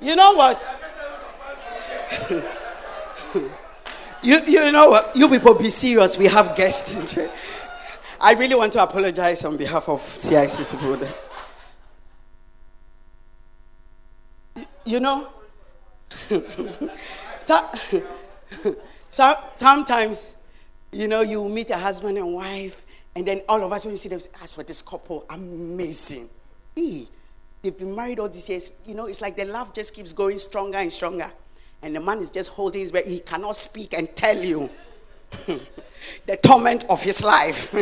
You 0.00 0.16
know 0.16 0.32
what? 0.32 0.66
you, 4.22 4.38
you 4.46 4.72
know 4.72 4.90
what? 4.90 5.14
You 5.14 5.28
people 5.28 5.54
be 5.54 5.70
serious. 5.70 6.16
We 6.16 6.26
have 6.26 6.56
guests. 6.56 7.18
I 8.20 8.34
really 8.34 8.54
want 8.54 8.72
to 8.74 8.82
apologize 8.82 9.44
on 9.44 9.56
behalf 9.56 9.88
of 9.88 10.00
CICC 10.00 10.80
people. 10.80 11.08
You 14.84 15.00
know? 15.00 15.28
so, 17.38 17.70
so, 19.10 19.34
sometimes, 19.54 20.36
you 20.92 21.08
know, 21.08 21.20
you 21.20 21.48
meet 21.48 21.70
a 21.70 21.76
husband 21.78 22.18
and 22.18 22.34
wife, 22.34 22.84
and 23.14 23.26
then 23.26 23.42
all 23.48 23.62
of 23.62 23.72
us, 23.72 23.84
when 23.84 23.92
you 23.92 23.98
see 23.98 24.08
them, 24.08 24.20
as 24.42 24.54
for 24.54 24.62
this 24.62 24.82
couple, 24.82 25.24
amazing. 25.30 26.28
E. 26.76 27.06
They've 27.62 27.76
been 27.76 27.94
married 27.94 28.18
all 28.18 28.28
these 28.28 28.48
years. 28.48 28.72
You 28.86 28.94
know, 28.94 29.06
it's 29.06 29.20
like 29.20 29.36
the 29.36 29.44
love 29.44 29.74
just 29.74 29.94
keeps 29.94 30.12
going 30.12 30.38
stronger 30.38 30.78
and 30.78 30.90
stronger. 30.90 31.30
And 31.82 31.94
the 31.94 32.00
man 32.00 32.18
is 32.18 32.30
just 32.30 32.50
holding 32.50 32.80
his 32.80 32.92
breath. 32.92 33.06
He 33.06 33.20
cannot 33.20 33.56
speak 33.56 33.94
and 33.94 34.14
tell 34.16 34.36
you 34.36 34.70
the 36.26 36.36
torment 36.42 36.84
of 36.88 37.02
his 37.02 37.22
life. 37.22 37.70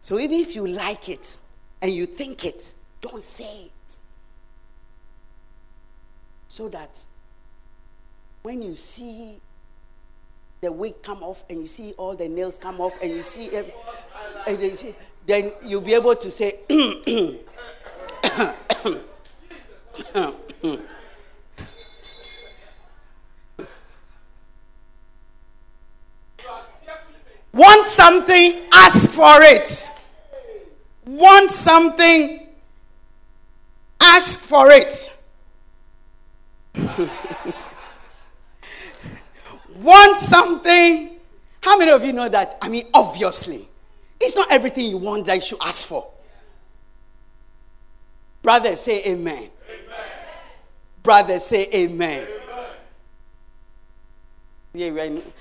so 0.00 0.18
even 0.18 0.38
if 0.38 0.56
you 0.56 0.66
like 0.66 1.08
it 1.08 1.36
and 1.80 1.92
you 1.92 2.06
think 2.06 2.44
it, 2.44 2.74
don't 3.00 3.22
say 3.22 3.66
it. 3.66 3.98
So 6.48 6.68
that 6.68 7.04
when 8.42 8.62
you 8.62 8.74
see 8.74 9.40
the 10.62 10.70
wig 10.70 11.02
come 11.02 11.24
off 11.24 11.42
and 11.50 11.60
you 11.60 11.66
see 11.66 11.92
all 11.98 12.14
the 12.14 12.28
nails 12.28 12.56
come 12.56 12.80
off 12.80 12.96
and 13.02 13.10
you 13.10 13.20
see, 13.20 13.50
and 14.46 14.62
you 14.62 14.76
see 14.76 14.94
then 15.26 15.50
you'll 15.64 15.80
be 15.80 15.92
able 15.92 16.14
to 16.14 16.30
say, 16.30 16.52
Want 27.52 27.86
something, 27.86 28.52
ask 28.72 29.10
for 29.10 29.42
it. 29.42 29.88
Want 31.04 31.50
something, 31.50 32.46
ask 34.00 34.38
for 34.38 34.70
it. 34.70 35.18
want 39.82 40.18
something. 40.18 41.18
How 41.62 41.76
many 41.78 41.90
of 41.90 42.04
you 42.04 42.12
know 42.12 42.28
that? 42.28 42.56
I 42.60 42.68
mean, 42.68 42.84
obviously, 42.94 43.68
it's 44.20 44.34
not 44.34 44.50
everything 44.50 44.86
you 44.86 44.98
want 44.98 45.26
that 45.26 45.36
you 45.36 45.42
should 45.42 45.62
ask 45.62 45.86
for. 45.86 46.08
Brother, 48.42 48.74
say 48.74 49.02
amen. 49.06 49.34
amen. 49.36 49.50
Brother, 51.02 51.38
say 51.38 51.68
amen. 51.72 52.26
amen. 52.26 52.64
Yeah, 54.74 54.88
right. 54.90 55.34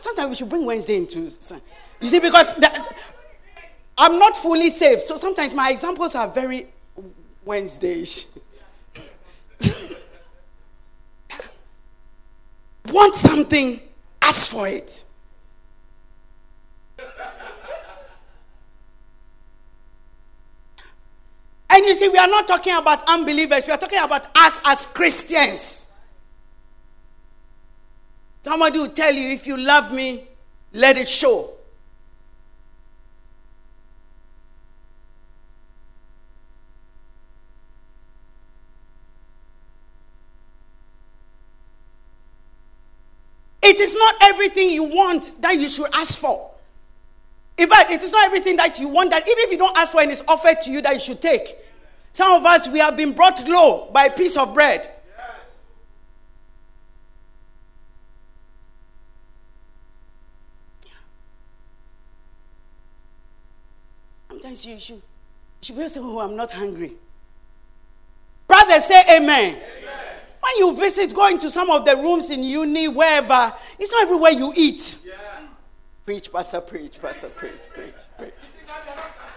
Sometimes 0.00 0.28
we 0.30 0.34
should 0.36 0.48
bring 0.48 0.64
Wednesday 0.64 0.96
into. 0.96 1.20
You 1.20 2.08
see, 2.08 2.20
because 2.20 2.54
I'm 3.98 4.18
not 4.18 4.36
fully 4.36 4.70
saved, 4.70 5.02
so 5.02 5.16
sometimes 5.16 5.54
my 5.54 5.70
examples 5.70 6.14
are 6.14 6.28
very 6.28 6.68
Wednesdayish. 7.46 8.38
Want 12.86 13.14
something, 13.14 13.80
ask 14.22 14.50
for 14.50 14.66
it. 14.68 15.04
And 21.72 21.84
you 21.86 21.94
see, 21.94 22.08
we 22.08 22.18
are 22.18 22.26
not 22.28 22.48
talking 22.48 22.74
about 22.74 23.08
unbelievers, 23.08 23.66
we 23.66 23.72
are 23.72 23.78
talking 23.78 24.00
about 24.00 24.26
us 24.36 24.60
as 24.66 24.86
Christians. 24.86 25.92
Somebody 28.42 28.78
will 28.78 28.88
tell 28.88 29.14
you, 29.14 29.28
if 29.28 29.46
you 29.46 29.56
love 29.56 29.92
me, 29.92 30.24
let 30.72 30.96
it 30.96 31.08
show. 31.08 31.49
It 43.70 43.78
is 43.78 43.94
not 43.94 44.16
everything 44.22 44.68
you 44.70 44.82
want 44.82 45.36
that 45.42 45.54
you 45.54 45.68
should 45.68 45.86
ask 45.94 46.18
for. 46.18 46.50
In 47.56 47.68
fact, 47.68 47.92
it 47.92 48.02
is 48.02 48.10
not 48.10 48.24
everything 48.24 48.56
that 48.56 48.80
you 48.80 48.88
want 48.88 49.10
that, 49.10 49.22
even 49.22 49.38
if 49.44 49.52
you 49.52 49.58
don't 49.58 49.78
ask 49.78 49.92
for 49.92 50.00
and 50.00 50.10
it's 50.10 50.24
offered 50.26 50.60
to 50.62 50.72
you, 50.72 50.82
that 50.82 50.92
you 50.92 50.98
should 50.98 51.22
take. 51.22 51.54
Some 52.12 52.32
of 52.32 52.44
us, 52.44 52.66
we 52.66 52.80
have 52.80 52.96
been 52.96 53.12
brought 53.12 53.46
low 53.46 53.88
by 53.92 54.06
a 54.06 54.10
piece 54.10 54.36
of 54.36 54.52
bread. 54.54 54.88
Sometimes 64.30 64.66
you 64.66 64.80
should, 64.80 64.96
you 64.96 65.02
should 65.62 65.76
be 65.76 65.82
able 65.82 65.88
to 65.90 65.94
say, 65.94 66.00
Oh, 66.02 66.18
I'm 66.18 66.34
not 66.34 66.50
hungry. 66.50 66.94
Brother, 68.48 68.80
say 68.80 69.00
amen. 69.16 69.54
amen. 69.54 69.62
When 70.50 70.66
you 70.66 70.76
visit, 70.76 71.14
go 71.14 71.28
into 71.28 71.48
some 71.48 71.70
of 71.70 71.84
the 71.84 71.96
rooms 71.96 72.30
in 72.30 72.42
uni, 72.42 72.88
wherever, 72.88 73.52
it's 73.78 73.92
not 73.92 74.02
everywhere 74.02 74.32
you 74.32 74.52
eat. 74.56 74.98
Yeah. 75.06 75.14
Preach, 76.04 76.32
Pastor, 76.32 76.60
preach, 76.60 77.00
Pastor, 77.00 77.28
preach, 77.28 77.52
preach, 77.72 77.94
preach. 78.18 78.32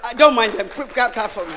I 0.06 0.14
don't 0.14 0.34
mind 0.34 0.54
them. 0.54 0.68
Clap, 0.70 1.14
clap 1.14 1.30
for 1.30 1.46
me. 1.46 1.54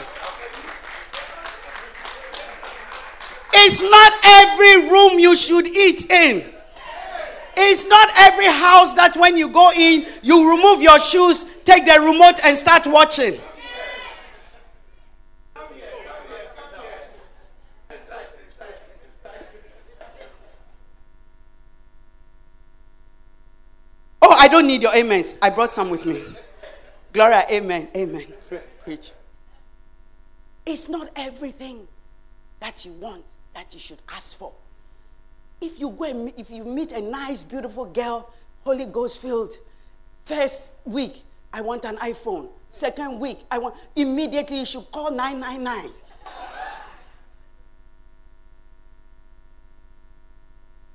It's 3.54 3.80
not 3.80 4.12
every 4.24 4.90
room 4.90 5.18
you 5.18 5.34
should 5.34 5.66
eat 5.66 6.10
in. 6.10 6.52
It's 7.56 7.86
not 7.88 8.10
every 8.18 8.46
house 8.46 8.94
that 8.94 9.16
when 9.16 9.38
you 9.38 9.48
go 9.48 9.70
in, 9.74 10.04
you 10.22 10.50
remove 10.50 10.82
your 10.82 11.00
shoes, 11.00 11.60
take 11.64 11.86
the 11.86 11.98
remote, 11.98 12.44
and 12.44 12.56
start 12.58 12.86
watching. 12.86 13.40
Oh, 24.28 24.36
I 24.36 24.48
don't 24.66 24.72
need 24.72 24.82
your 24.82 24.96
amens. 24.96 25.36
I 25.40 25.50
brought 25.50 25.72
some 25.72 25.90
with 25.90 26.04
me. 26.06 26.20
Gloria, 27.12 27.42
amen, 27.52 27.88
amen. 27.96 28.26
Preach. 28.82 29.12
It's 30.66 30.88
not 30.88 31.08
everything 31.14 31.86
that 32.58 32.84
you 32.84 32.92
want 32.94 33.36
that 33.54 33.72
you 33.72 33.78
should 33.78 34.00
ask 34.12 34.36
for. 34.36 34.52
If 35.60 35.78
you 35.78 35.90
go 35.90 36.04
and 36.04 36.32
if 36.36 36.50
you 36.50 36.64
meet 36.64 36.90
a 36.92 37.00
nice, 37.00 37.44
beautiful 37.44 37.86
girl, 37.86 38.28
Holy 38.64 38.86
Ghost 38.86 39.22
filled, 39.22 39.54
first 40.24 40.74
week, 40.84 41.22
I 41.52 41.60
want 41.60 41.84
an 41.84 41.96
iPhone. 41.98 42.48
Second 42.68 43.20
week, 43.20 43.38
I 43.50 43.58
want 43.58 43.76
immediately 43.94 44.58
you 44.58 44.66
should 44.66 44.90
call 44.90 45.12
999. 45.12 45.90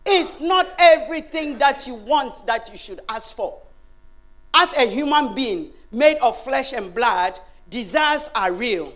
It's 0.06 0.42
not 0.42 0.68
everything 0.80 1.58
that 1.60 1.86
you 1.88 1.96
want 1.96 2.46
that 2.48 2.70
you 2.72 2.78
should 2.78 3.00
ask 3.10 3.36
for. 3.36 3.60
As 4.54 4.78
a 4.78 4.90
human 4.90 5.34
being 5.34 5.72
made 5.92 6.18
of 6.24 6.38
flesh 6.38 6.74
and 6.74 6.94
blood, 6.94 7.40
desires 7.70 8.30
are 8.36 8.52
real. 8.52 8.94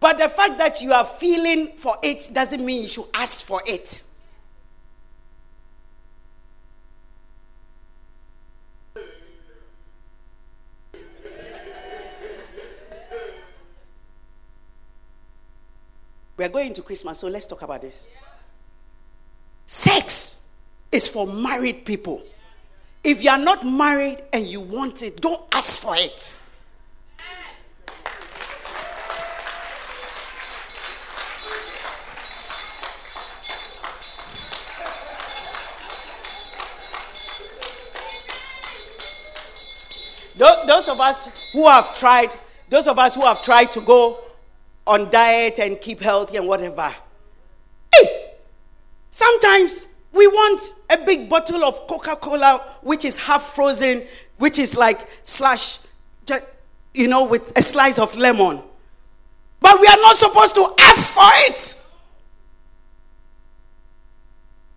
But 0.00 0.18
the 0.18 0.28
fact 0.28 0.58
that 0.58 0.82
you 0.82 0.92
are 0.92 1.04
feeling 1.04 1.68
for 1.76 1.94
it 2.02 2.30
doesn't 2.34 2.64
mean 2.64 2.82
you 2.82 2.88
should 2.88 3.06
ask 3.14 3.44
for 3.44 3.62
it. 3.66 4.02
We 16.36 16.44
are 16.44 16.48
going 16.48 16.72
to 16.74 16.82
Christmas, 16.82 17.20
so 17.20 17.28
let's 17.28 17.46
talk 17.46 17.62
about 17.62 17.80
this. 17.80 18.08
Sex 19.74 20.50
is 20.92 21.08
for 21.08 21.26
married 21.26 21.84
people. 21.84 22.22
If 23.02 23.24
you 23.24 23.30
are 23.30 23.38
not 23.38 23.66
married 23.66 24.22
and 24.32 24.46
you 24.46 24.60
want 24.60 25.02
it, 25.02 25.16
don't 25.16 25.42
ask 25.52 25.82
for 25.82 25.96
it. 25.96 26.38
Those 40.38 40.88
of 40.88 41.00
us 41.00 41.50
who 41.52 41.66
have 41.66 41.96
tried, 41.96 42.30
those 42.68 42.86
of 42.86 42.96
us 43.00 43.16
who 43.16 43.22
have 43.22 43.42
tried 43.42 43.72
to 43.72 43.80
go 43.80 44.20
on 44.86 45.10
diet 45.10 45.58
and 45.58 45.80
keep 45.80 45.98
healthy 45.98 46.36
and 46.36 46.46
whatever, 46.46 46.94
sometimes 49.14 49.94
we 50.12 50.26
want 50.26 50.60
a 50.90 50.98
big 51.06 51.28
bottle 51.28 51.64
of 51.64 51.86
Coca 51.86 52.16
Cola, 52.16 52.58
which 52.82 53.04
is 53.04 53.16
half 53.16 53.42
frozen, 53.42 54.02
which 54.38 54.58
is 54.58 54.76
like 54.76 54.98
slash, 55.22 55.78
you 56.92 57.06
know, 57.06 57.24
with 57.24 57.56
a 57.56 57.62
slice 57.62 58.00
of 58.00 58.16
lemon. 58.16 58.60
But 59.60 59.80
we 59.80 59.86
are 59.86 59.96
not 60.02 60.16
supposed 60.16 60.56
to 60.56 60.66
ask 60.80 61.12
for 61.12 61.22
it. 61.48 61.80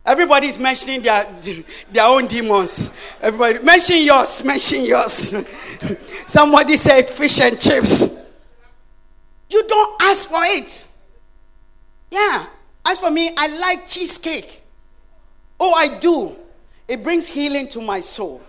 Everybody's 0.06 0.60
mentioning 0.60 1.02
their, 1.02 1.26
their 1.91 2.06
own 2.08 2.28
demons. 2.28 3.17
Everybody, 3.19 3.63
mention 3.65 4.04
yours, 4.04 4.43
mention 4.43 4.86
yours. 4.86 5.36
Somebody 6.28 6.78
said 6.78 7.10
fish 7.10 7.41
and 7.41 7.60
chips. 7.60 8.23
You 9.50 9.67
don't 9.67 10.02
ask 10.04 10.30
for 10.30 10.41
it. 10.43 10.88
Yeah. 12.12 12.45
As 12.88 13.02
for 13.02 13.12
me, 13.12 13.32
I 13.38 13.47
like 13.47 13.86
cheesecake. 13.86 14.62
Oh, 15.60 15.73
I 15.73 16.00
do. 16.00 16.38
It 16.88 17.04
brings 17.04 17.28
healing 17.28 17.67
to 17.69 17.82
my 17.82 18.00
soul 18.00 18.41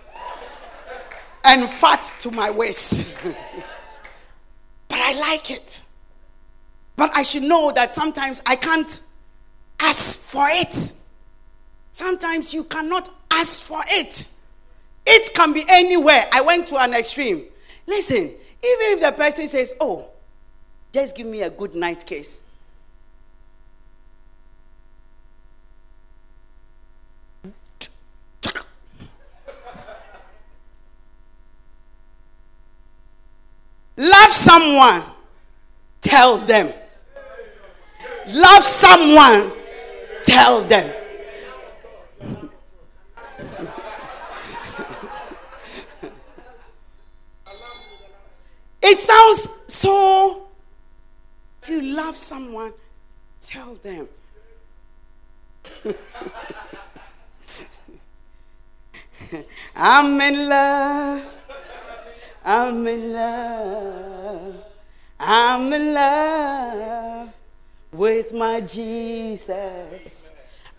and 1.45 1.69
fat 1.69 2.13
to 2.21 2.31
my 2.31 2.49
waist. 2.49 3.13
but 4.89 4.99
I 4.99 5.19
like 5.19 5.51
it. 5.51 5.83
But 6.95 7.11
I 7.17 7.25
should 7.25 7.43
know 7.43 7.73
that 7.75 7.93
sometimes 7.93 8.41
I 8.47 8.55
can't 8.55 9.01
ask 9.81 10.31
for 10.31 10.47
it. 10.49 10.93
Sometimes 11.91 12.55
you 12.55 12.63
cannot 12.63 13.09
ask 13.33 13.65
for 13.65 13.81
it. 13.89 14.31
It 15.05 15.35
can 15.35 15.53
be 15.53 15.65
anywhere. 15.69 16.21
I 16.33 16.43
went 16.43 16.69
to 16.69 16.77
an 16.77 16.95
extreme. 16.95 17.43
Listen, 17.89 18.19
even 18.19 18.37
if 18.63 19.01
the 19.01 19.11
person 19.13 19.49
says, 19.49 19.75
Oh, 19.81 20.07
just 20.93 21.17
give 21.17 21.27
me 21.27 21.43
a 21.43 21.51
good 21.51 21.75
night 21.75 22.07
kiss. 22.07 22.48
Love 33.99 34.31
someone, 34.31 35.03
tell 36.01 36.39
them. 36.39 36.73
Love 38.29 38.63
someone, 38.63 39.51
tell 40.23 40.63
them. 40.63 40.89
It 48.81 48.99
sounds 49.01 49.49
so. 49.67 50.47
If 51.61 51.69
you 51.69 51.83
love 51.83 52.17
someone, 52.17 52.73
tell 53.41 53.75
them. 53.75 54.09
I'm 59.75 60.21
in 60.21 60.49
love. 60.49 61.38
I'm 62.49 62.87
in 62.87 63.13
love. 63.13 64.65
I'm 65.21 65.71
in 65.71 65.93
love 65.93 67.29
with 67.93 68.33
my 68.33 68.63
Jesus. 68.63 70.33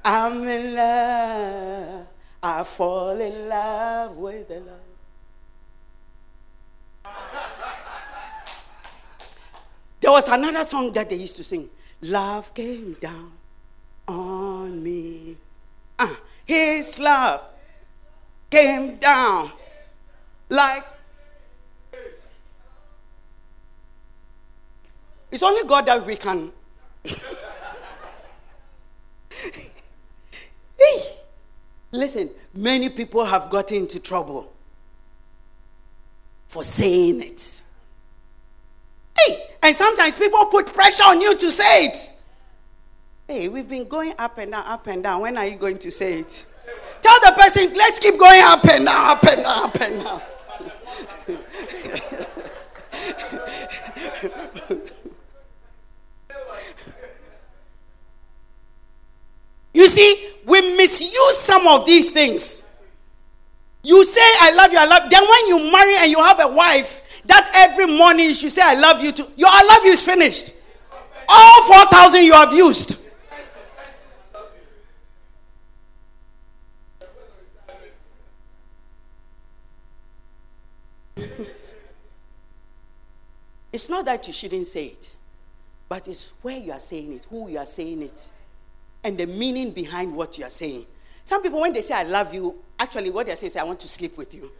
I'm 0.04 0.48
in 0.48 0.74
love. 0.74 2.08
I 2.42 2.64
fall 2.64 3.22
in 3.22 3.48
love 3.48 4.18
with 4.18 4.48
the 4.48 4.62
love. 4.62 4.80
There 10.02 10.10
was 10.10 10.28
another 10.28 10.64
song 10.64 10.92
that 10.94 11.08
they 11.08 11.18
used 11.18 11.38
to 11.38 11.44
sing. 11.44 11.70
Love 12.02 12.52
came 12.56 12.94
down 12.94 13.32
on 14.08 14.82
me. 14.82 15.38
Uh, 16.00 16.16
his 16.48 16.98
love 16.98 17.44
came 18.50 18.96
down 18.96 19.52
like. 20.50 20.84
It's 25.32 25.44
only 25.44 25.64
God 25.68 25.86
that 25.86 26.06
we 26.06 26.16
can. 26.16 26.52
hey, 27.04 27.16
listen, 31.92 32.30
many 32.54 32.90
people 32.90 33.24
have 33.26 33.50
gotten 33.50 33.78
into 33.78 34.00
trouble 34.00 34.52
for 36.48 36.64
saying 36.64 37.22
it. 37.22 37.62
Hey, 39.18 39.44
and 39.64 39.76
sometimes 39.76 40.16
people 40.16 40.46
put 40.46 40.74
pressure 40.74 41.04
on 41.04 41.22
you 41.22 41.36
to 41.36 41.52
say 41.52 41.86
it. 41.86 42.14
Hey, 43.28 43.48
we've 43.48 43.70
been 43.70 43.88
going 43.88 44.14
up 44.18 44.40
and 44.40 44.52
down, 44.52 44.64
up 44.66 44.88
and 44.88 45.04
down. 45.04 45.22
When 45.22 45.38
are 45.38 45.46
you 45.46 45.56
going 45.56 45.78
to 45.78 45.92
say 45.92 46.20
it? 46.20 46.46
Tell 47.02 47.20
the 47.22 47.40
person, 47.40 47.72
let's 47.76 48.00
keep 48.00 48.18
going 48.18 48.42
up 48.44 48.66
and 48.66 48.86
down, 48.86 49.18
up 49.18 49.24
and 49.24 49.44
down, 49.44 49.64
up 49.66 49.82
and 49.82 50.04
down. 50.04 50.22
You 59.80 59.88
see, 59.88 60.32
we 60.46 60.76
misuse 60.76 61.38
some 61.38 61.66
of 61.66 61.86
these 61.86 62.12
things. 62.12 62.76
You 63.82 64.04
say, 64.04 64.20
I 64.42 64.52
love 64.54 64.74
you, 64.74 64.78
I 64.78 64.86
love. 64.86 65.06
you. 65.06 65.10
Then 65.10 65.24
when 65.24 65.48
you 65.48 65.72
marry 65.72 65.96
and 66.00 66.12
you 66.12 66.22
have 66.22 66.38
a 66.42 66.50
wife, 66.54 67.22
that 67.26 67.50
every 67.56 67.86
morning 67.86 68.34
should 68.34 68.52
say, 68.52 68.62
I 68.62 68.74
love 68.74 69.02
you 69.02 69.14
too. 69.14 69.26
Your 69.38 69.48
I 69.50 69.64
love 69.64 69.86
you 69.86 69.92
is 69.92 70.04
finished. 70.04 70.58
All 71.30 71.64
4,000 71.64 72.26
you 72.26 72.34
have 72.34 72.52
used. 72.54 72.98
it's 83.72 83.90
not 83.90 84.04
that 84.04 84.28
you 84.28 84.34
shouldn't 84.34 84.68
say 84.68 84.88
it, 84.88 85.16
but 85.88 86.06
it's 86.10 86.34
where 86.42 86.58
you 86.58 86.74
are 86.74 86.80
saying 86.82 87.14
it, 87.14 87.26
who 87.30 87.48
you 87.50 87.60
are 87.60 87.66
saying 87.66 88.02
it. 88.02 88.32
And 89.04 89.18
the 89.18 89.26
meaning 89.26 89.72
behind 89.72 90.16
what 90.16 90.38
you 90.38 90.46
are 90.46 90.50
saying. 90.50 90.86
Some 91.24 91.42
people, 91.42 91.62
when 91.62 91.74
they 91.74 91.82
say, 91.82 91.94
I 91.94 92.04
love 92.04 92.34
you, 92.34 92.56
actually, 92.80 93.12
what 93.12 93.28
they're 93.28 93.36
saying 93.36 93.52
is, 93.52 93.58
I 93.58 93.64
want 93.64 93.80
to 93.82 93.88
sleep 93.88 94.18
with 94.18 94.34
you. 94.34 94.52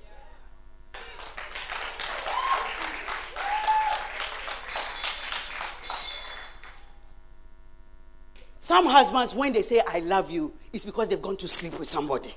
Some 8.60 8.86
husbands, 8.86 9.34
when 9.34 9.52
they 9.52 9.64
say, 9.64 9.82
I 9.90 10.00
love 10.00 10.30
you, 10.30 10.54
it's 10.72 10.86
because 10.86 11.10
they've 11.10 11.22
gone 11.22 11.38
to 11.38 11.48
sleep 11.48 11.80
with 11.80 11.88
somebody. 11.88 12.36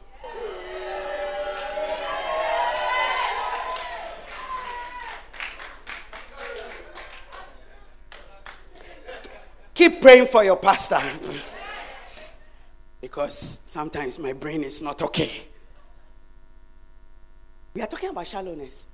Keep 9.74 10.00
praying 10.00 10.26
for 10.26 10.42
your 10.42 10.56
pastor. 10.56 11.00
Because 13.12 13.38
sometimes 13.38 14.18
my 14.18 14.32
brain 14.32 14.64
is 14.64 14.80
not 14.80 15.02
okay. 15.02 15.30
We 17.74 17.82
are 17.82 17.86
talking 17.86 18.08
about 18.08 18.26
shallowness. 18.26 18.86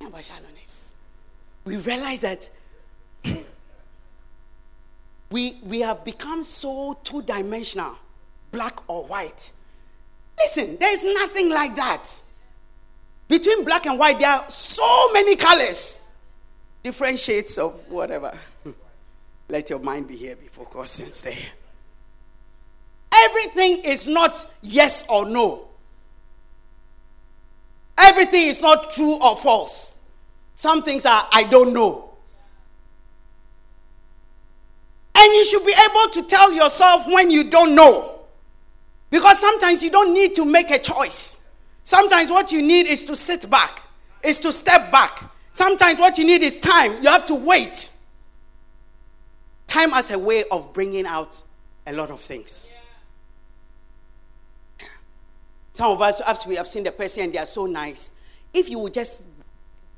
about 0.00 0.24
shallowness. 0.24 0.94
We 1.66 1.76
realize 1.76 2.22
that 2.22 2.48
we, 5.30 5.58
we 5.62 5.80
have 5.80 6.02
become 6.02 6.44
so 6.44 6.98
two 7.04 7.20
dimensional, 7.20 7.98
black 8.50 8.88
or 8.88 9.04
white. 9.04 9.50
Listen, 10.38 10.78
there 10.80 10.92
is 10.92 11.04
nothing 11.04 11.50
like 11.50 11.76
that. 11.76 12.08
Between 13.28 13.64
black 13.64 13.84
and 13.84 13.98
white, 13.98 14.18
there 14.18 14.30
are 14.30 14.48
so 14.48 15.12
many 15.12 15.36
colors, 15.36 16.03
different 16.84 17.18
shades 17.18 17.58
of 17.58 17.72
whatever. 17.88 18.30
Let 19.48 19.70
your 19.70 19.80
mind 19.80 20.06
be 20.06 20.16
here 20.16 20.36
before 20.36 20.86
sends 20.86 21.22
there. 21.22 21.34
Everything 23.12 23.78
is 23.84 24.06
not 24.06 24.46
yes 24.62 25.04
or 25.08 25.28
no. 25.28 25.66
Everything 27.98 28.48
is 28.48 28.60
not 28.60 28.92
true 28.92 29.14
or 29.14 29.34
false. 29.36 30.02
Some 30.54 30.82
things 30.82 31.06
are 31.06 31.26
I 31.32 31.44
don't 31.44 31.72
know. 31.72 32.10
And 35.16 35.32
you 35.32 35.44
should 35.44 35.64
be 35.64 35.72
able 35.72 36.10
to 36.12 36.28
tell 36.28 36.52
yourself 36.52 37.06
when 37.06 37.30
you 37.30 37.50
don't 37.50 37.74
know. 37.74 38.20
Because 39.10 39.40
sometimes 39.40 39.82
you 39.82 39.90
don't 39.90 40.12
need 40.12 40.34
to 40.34 40.44
make 40.44 40.70
a 40.70 40.78
choice. 40.78 41.50
Sometimes 41.82 42.30
what 42.30 42.52
you 42.52 42.60
need 42.60 42.86
is 42.86 43.04
to 43.04 43.16
sit 43.16 43.48
back, 43.48 43.80
is 44.22 44.38
to 44.40 44.52
step 44.52 44.90
back. 44.90 45.30
Sometimes 45.54 46.00
what 46.00 46.18
you 46.18 46.26
need 46.26 46.42
is 46.42 46.58
time. 46.58 47.00
You 47.00 47.08
have 47.08 47.24
to 47.26 47.34
wait. 47.36 47.90
Time 49.68 49.94
as 49.94 50.10
a 50.10 50.18
way 50.18 50.42
of 50.50 50.74
bringing 50.74 51.06
out 51.06 51.42
a 51.86 51.92
lot 51.92 52.10
of 52.10 52.20
things. 52.20 52.68
Some 55.72 55.92
of 55.92 56.02
us, 56.02 56.20
as 56.20 56.44
we 56.44 56.56
have 56.56 56.66
seen 56.66 56.82
the 56.82 56.90
person 56.90 57.24
and 57.24 57.32
they 57.32 57.38
are 57.38 57.46
so 57.46 57.66
nice, 57.66 58.18
if 58.52 58.68
you 58.68 58.80
would 58.80 58.92
just 58.92 59.26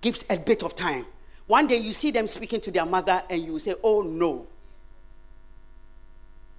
give 0.02 0.22
a 0.28 0.36
bit 0.36 0.62
of 0.62 0.76
time, 0.76 1.06
one 1.46 1.66
day 1.66 1.76
you 1.78 1.92
see 1.92 2.10
them 2.10 2.26
speaking 2.26 2.60
to 2.60 2.70
their 2.70 2.86
mother 2.86 3.22
and 3.30 3.42
you 3.42 3.58
say, 3.58 3.74
Oh 3.82 4.02
no. 4.02 4.46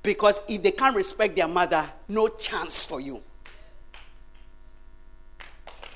Because 0.01 0.41
if 0.49 0.63
they 0.63 0.71
can't 0.71 0.95
respect 0.95 1.35
their 1.35 1.47
mother, 1.47 1.85
no 2.07 2.29
chance 2.29 2.85
for 2.85 2.99
you. 2.99 3.21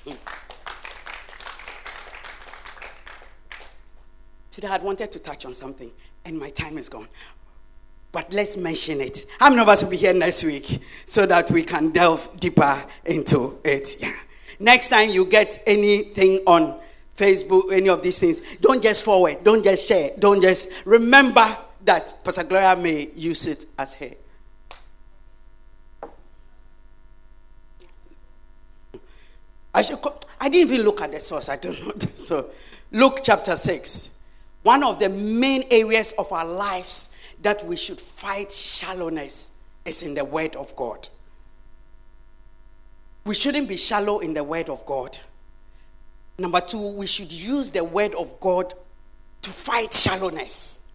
Hmm. 0.06 0.41
Today 4.52 4.68
I 4.68 4.78
wanted 4.80 5.14
to 5.14 5.20
touch 5.20 5.46
on 5.46 5.54
something, 5.54 5.90
and 6.26 6.38
my 6.38 6.50
time 6.50 6.78
is 6.78 6.90
gone. 6.90 7.08
But 8.12 8.34
let's 8.34 8.58
mention 8.58 9.00
it. 9.00 9.26
How 9.40 9.50
many 9.50 9.62
of 9.62 9.70
us 9.70 9.82
will 9.82 9.92
be 9.92 9.96
here 9.96 10.14
next 10.14 10.44
week 10.44 10.84
so 11.06 11.26
that 11.26 11.50
we 11.50 11.64
can 11.64 11.92
delve 11.92 12.38
deeper 12.38 12.84
into 13.06 13.60
it? 13.64 13.96
Yeah. 14.02 14.14
Next 14.60 14.90
time 14.90 15.10
you 15.10 15.26
get 15.26 15.58
anything 15.66 16.40
on 16.46 16.78
Facebook, 17.16 17.72
any 17.72 17.88
of 17.88 18.04
these 18.04 18.20
things, 18.20 18.58
don't 18.58 18.84
just 18.84 19.04
forward, 19.04 19.42
don't 19.46 19.64
just 19.64 19.88
share, 19.88 20.10
don't 20.20 20.42
just 20.42 20.86
remember 20.86 21.46
that 21.86 22.22
Pastor 22.22 22.44
Gloria 22.44 22.76
may 22.76 23.08
use 23.16 23.48
it 23.48 23.66
as 23.80 23.94
her 23.96 24.10
I 29.74 29.82
should. 29.82 30.00
I 30.40 30.50
didn't 30.50 30.74
even 30.74 30.86
look 30.86 31.02
at 31.02 31.12
the 31.14 31.20
source. 31.22 31.48
I 31.48 31.56
don't 31.56 31.82
know. 31.86 31.94
So, 32.14 32.50
Luke 32.92 33.22
chapter 33.24 33.56
six. 33.56 34.21
One 34.64 34.84
of 34.84 35.00
the 35.00 35.10
main 35.10 35.64
areas 35.72 36.14
of 36.18 36.32
our 36.32 36.46
lives 36.46 37.18
that 37.42 37.66
we 37.66 37.76
should 37.76 37.98
fight 37.98 38.52
shallowness 38.52 39.58
is 39.86 40.04
in 40.04 40.14
the 40.14 40.24
Word 40.24 40.56
of 40.56 40.76
God. 40.76 41.10
We 43.26 43.36
shouldn't 43.36 43.68
be 43.68 43.78
shallow 43.78 44.20
in 44.20 44.34
the 44.34 44.44
Word 44.44 44.70
of 44.70 44.86
God. 44.86 45.18
Number 46.38 46.62
two, 46.62 46.92
we 46.92 47.08
should 47.08 47.32
use 47.32 47.72
the 47.72 47.84
Word 47.84 48.14
of 48.16 48.40
God 48.40 48.74
to 49.42 49.50
fight 49.50 49.94
shallowness. 49.94 50.92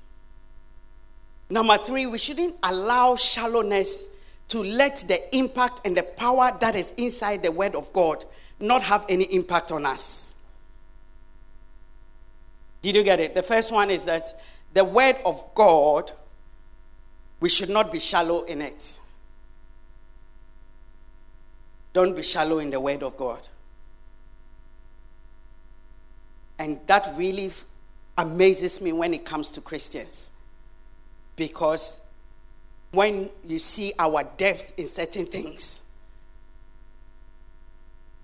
Number 1.48 1.76
three, 1.78 2.06
we 2.06 2.18
shouldn't 2.18 2.56
allow 2.64 3.16
shallowness 3.16 4.16
to 4.48 4.62
let 4.62 5.04
the 5.08 5.36
impact 5.36 5.80
and 5.84 5.96
the 5.96 6.02
power 6.02 6.50
that 6.60 6.74
is 6.74 6.92
inside 6.92 7.42
the 7.42 7.52
Word 7.52 7.74
of 7.74 7.92
God 7.92 8.24
not 8.60 8.82
have 8.82 9.04
any 9.08 9.24
impact 9.24 9.70
on 9.72 9.86
us. 9.86 10.35
Did 12.86 12.94
you 12.94 13.02
get 13.02 13.18
it? 13.18 13.34
The 13.34 13.42
first 13.42 13.72
one 13.72 13.90
is 13.90 14.04
that 14.04 14.32
the 14.72 14.84
word 14.84 15.16
of 15.26 15.44
God, 15.56 16.12
we 17.40 17.48
should 17.48 17.68
not 17.68 17.90
be 17.90 17.98
shallow 17.98 18.44
in 18.44 18.62
it. 18.62 19.00
Don't 21.92 22.14
be 22.14 22.22
shallow 22.22 22.60
in 22.60 22.70
the 22.70 22.78
word 22.78 23.02
of 23.02 23.16
God. 23.16 23.40
And 26.60 26.78
that 26.86 27.12
really 27.16 27.50
amazes 28.16 28.80
me 28.80 28.92
when 28.92 29.14
it 29.14 29.24
comes 29.24 29.50
to 29.50 29.60
Christians. 29.60 30.30
Because 31.34 32.06
when 32.92 33.30
you 33.44 33.58
see 33.58 33.94
our 33.98 34.22
depth 34.36 34.78
in 34.78 34.86
certain 34.86 35.26
things, 35.26 35.90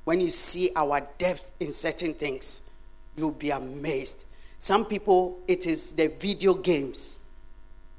when 0.05 0.21
you 0.21 0.31
see 0.31 0.71
our 0.77 1.01
depth 1.19 1.53
in 1.59 1.73
certain 1.73 2.15
things, 2.15 2.71
you'll 3.17 3.33
be 3.33 3.51
amazed. 3.51 4.27
Some 4.63 4.85
people, 4.85 5.41
it 5.49 5.67
is 5.67 5.91
the 5.91 6.07
video 6.07 6.55
games, 6.55 7.25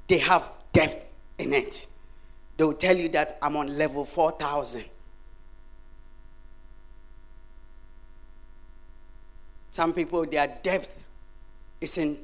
they 0.08 0.16
have 0.16 0.50
depth 0.72 1.12
in 1.36 1.52
it. 1.52 1.86
They'll 2.56 2.72
tell 2.72 2.96
you 2.96 3.10
that 3.10 3.36
I'm 3.42 3.54
on 3.58 3.76
level 3.76 4.06
4000. 4.06 4.82
Some 9.72 9.92
people, 9.92 10.24
their 10.24 10.58
depth 10.62 11.04
is 11.82 11.98
in 11.98 12.16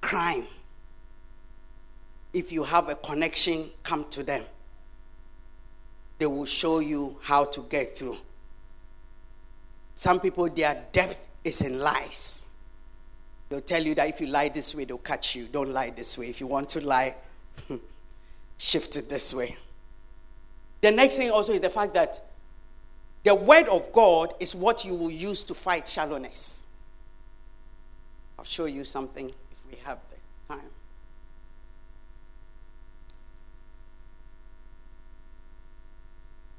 crime. 0.00 0.48
If 2.34 2.50
you 2.50 2.64
have 2.64 2.88
a 2.88 2.96
connection, 2.96 3.70
come 3.84 4.06
to 4.10 4.24
them. 4.24 4.42
They 6.18 6.26
will 6.26 6.46
show 6.46 6.80
you 6.80 7.16
how 7.22 7.44
to 7.44 7.60
get 7.70 7.96
through. 7.96 8.16
Some 9.94 10.18
people, 10.18 10.48
their 10.48 10.84
depth 10.90 11.30
is 11.44 11.60
in 11.60 11.78
lies. 11.78 12.48
They'll 13.52 13.60
tell 13.60 13.82
you 13.82 13.94
that 13.96 14.08
if 14.08 14.18
you 14.18 14.28
lie 14.28 14.48
this 14.48 14.74
way, 14.74 14.86
they'll 14.86 14.96
catch 14.96 15.36
you. 15.36 15.44
Don't 15.44 15.74
lie 15.74 15.90
this 15.90 16.16
way. 16.16 16.30
If 16.30 16.40
you 16.40 16.46
want 16.46 16.70
to 16.70 16.80
lie, 16.80 17.14
shift 18.56 18.96
it 18.96 19.10
this 19.10 19.34
way. 19.34 19.58
The 20.80 20.90
next 20.90 21.18
thing 21.18 21.30
also 21.30 21.52
is 21.52 21.60
the 21.60 21.68
fact 21.68 21.92
that 21.92 22.18
the 23.24 23.34
word 23.34 23.68
of 23.68 23.92
God 23.92 24.32
is 24.40 24.54
what 24.54 24.86
you 24.86 24.94
will 24.94 25.10
use 25.10 25.44
to 25.44 25.52
fight 25.52 25.86
shallowness. 25.86 26.64
I'll 28.38 28.46
show 28.46 28.64
you 28.64 28.84
something 28.84 29.28
if 29.28 29.64
we 29.70 29.76
have 29.84 29.98
the 30.08 30.54
time. 30.54 30.70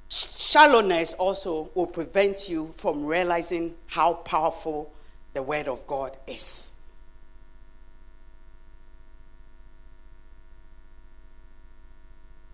Shallowness 0.10 1.14
also 1.14 1.72
will 1.74 1.88
prevent 1.88 2.50
you 2.50 2.68
from 2.68 3.04
realizing 3.04 3.74
how 3.88 4.14
powerful 4.14 4.94
the 5.34 5.42
Word 5.42 5.68
of 5.68 5.88
God 5.88 6.16
is. 6.28 6.82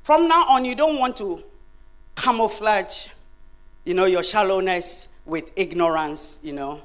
From 0.09 0.27
now 0.27 0.43
on, 0.49 0.65
you 0.65 0.73
don't 0.73 0.97
want 0.97 1.17
to 1.17 1.43
camouflage, 2.15 3.09
you 3.85 3.93
know, 3.93 4.05
your 4.05 4.23
shallowness 4.23 5.09
with 5.23 5.51
ignorance, 5.55 6.41
you 6.43 6.51
know, 6.51 6.81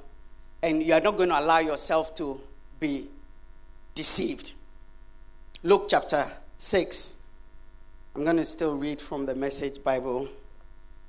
and 0.63 0.83
you 0.83 0.93
are 0.93 1.01
not 1.01 1.17
going 1.17 1.31
to 1.31 1.41
allow 1.41 1.61
yourself 1.61 2.15
to 2.17 2.39
be 2.79 3.07
deceived. 3.95 4.53
Luke 5.63 5.87
chapter 5.89 6.27
6. 6.59 7.25
I'm 8.15 8.25
going 8.25 8.37
to 8.37 8.45
still 8.45 8.77
read 8.77 9.01
from 9.01 9.25
the 9.25 9.35
Message 9.35 9.83
Bible. 9.83 10.29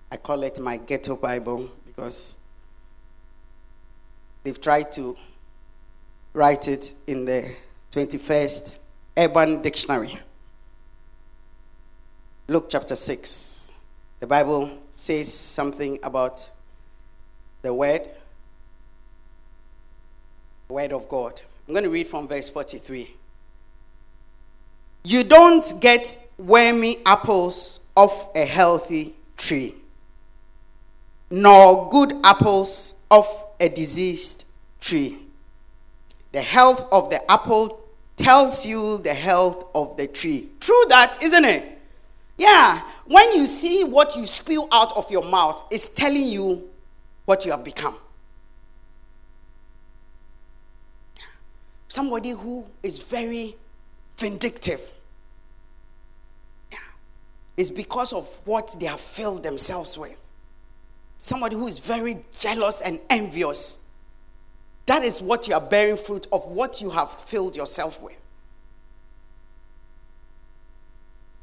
I 0.10 0.16
call 0.16 0.44
it 0.44 0.58
my 0.62 0.78
ghetto 0.78 1.18
Bible 1.18 1.70
because 1.86 2.40
they've 4.46 4.62
tried 4.62 4.94
to 4.94 5.18
write 6.32 6.70
it 6.70 6.94
in 7.08 7.26
the 7.26 7.54
21st 7.92 8.80
Urban 9.18 9.62
Dictionary. 9.62 10.18
Luke 12.48 12.68
chapter 12.70 12.96
6. 12.96 13.72
The 14.20 14.28
Bible 14.28 14.70
says 14.94 15.34
something 15.34 15.98
about 16.04 16.48
the 17.64 17.74
word, 17.74 18.02
word 20.70 20.92
of 20.92 21.10
God. 21.10 21.42
I'm 21.68 21.74
going 21.74 21.86
to 21.86 21.90
read 21.90 22.08
from 22.08 22.28
verse 22.28 22.48
43. 22.52 23.10
You 25.06 25.24
don't 25.24 25.66
get 25.82 26.24
wormy 26.38 26.98
apples 27.04 27.80
off 27.96 28.36
a 28.36 28.46
healthy 28.46 29.16
tree, 29.38 29.74
nor 31.32 31.90
good 31.90 32.14
apples 32.24 33.02
off 33.10 33.56
a 33.60 33.70
diseased 33.70 34.46
tree. 34.80 35.18
The 36.32 36.42
health 36.42 36.88
of 36.92 37.10
the 37.10 37.20
apple 37.32 37.80
tells 38.18 38.68
you 38.68 39.00
the 39.00 39.16
health 39.16 39.66
of 39.74 39.98
the 39.98 40.06
tree. 40.06 40.50
True 40.60 40.86
that, 40.90 41.18
isn't 41.24 41.46
it? 41.46 41.75
Yeah. 42.38 42.82
When 43.06 43.34
you 43.34 43.46
see 43.46 43.84
what 43.84 44.16
you 44.16 44.26
spew 44.26 44.68
out 44.72 44.96
of 44.98 45.10
your 45.12 45.24
mouth, 45.24 45.66
it's 45.72 45.90
telling 45.90 46.28
you 46.28 46.70
what 47.26 47.46
you 47.46 47.52
have 47.52 47.64
become. 47.64 47.96
Somebody 51.88 52.32
who 52.32 52.66
is 52.84 53.00
very 53.00 53.56
vindictive. 54.18 54.92
Yeah. 56.72 56.78
Is 57.58 57.72
because 57.72 58.12
of 58.12 58.28
what 58.46 58.76
they 58.80 58.88
have 58.88 59.00
filled 59.00 59.44
themselves 59.44 59.98
with. 59.98 60.22
Somebody 61.18 61.56
who 61.56 61.68
is 61.68 61.80
very 61.80 62.26
jealous 62.38 62.82
and 62.82 63.00
envious. 63.10 63.86
That 64.88 65.04
is 65.04 65.22
what 65.22 65.48
you 65.48 65.54
are 65.56 65.62
bearing 65.62 65.98
fruit 65.98 66.28
of 66.32 66.46
what 66.48 66.82
you 66.82 66.90
have 66.90 67.10
filled 67.10 67.56
yourself 67.56 68.02
with. 68.04 68.18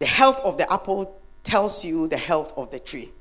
The 0.03 0.09
health 0.09 0.41
of 0.43 0.59
the 0.59 0.67
apple 0.73 1.17
tells 1.45 1.85
you 1.85 2.09
the 2.09 2.17
health 2.17 2.55
of 2.59 2.73
the 2.73 2.81
tree. 2.81 3.13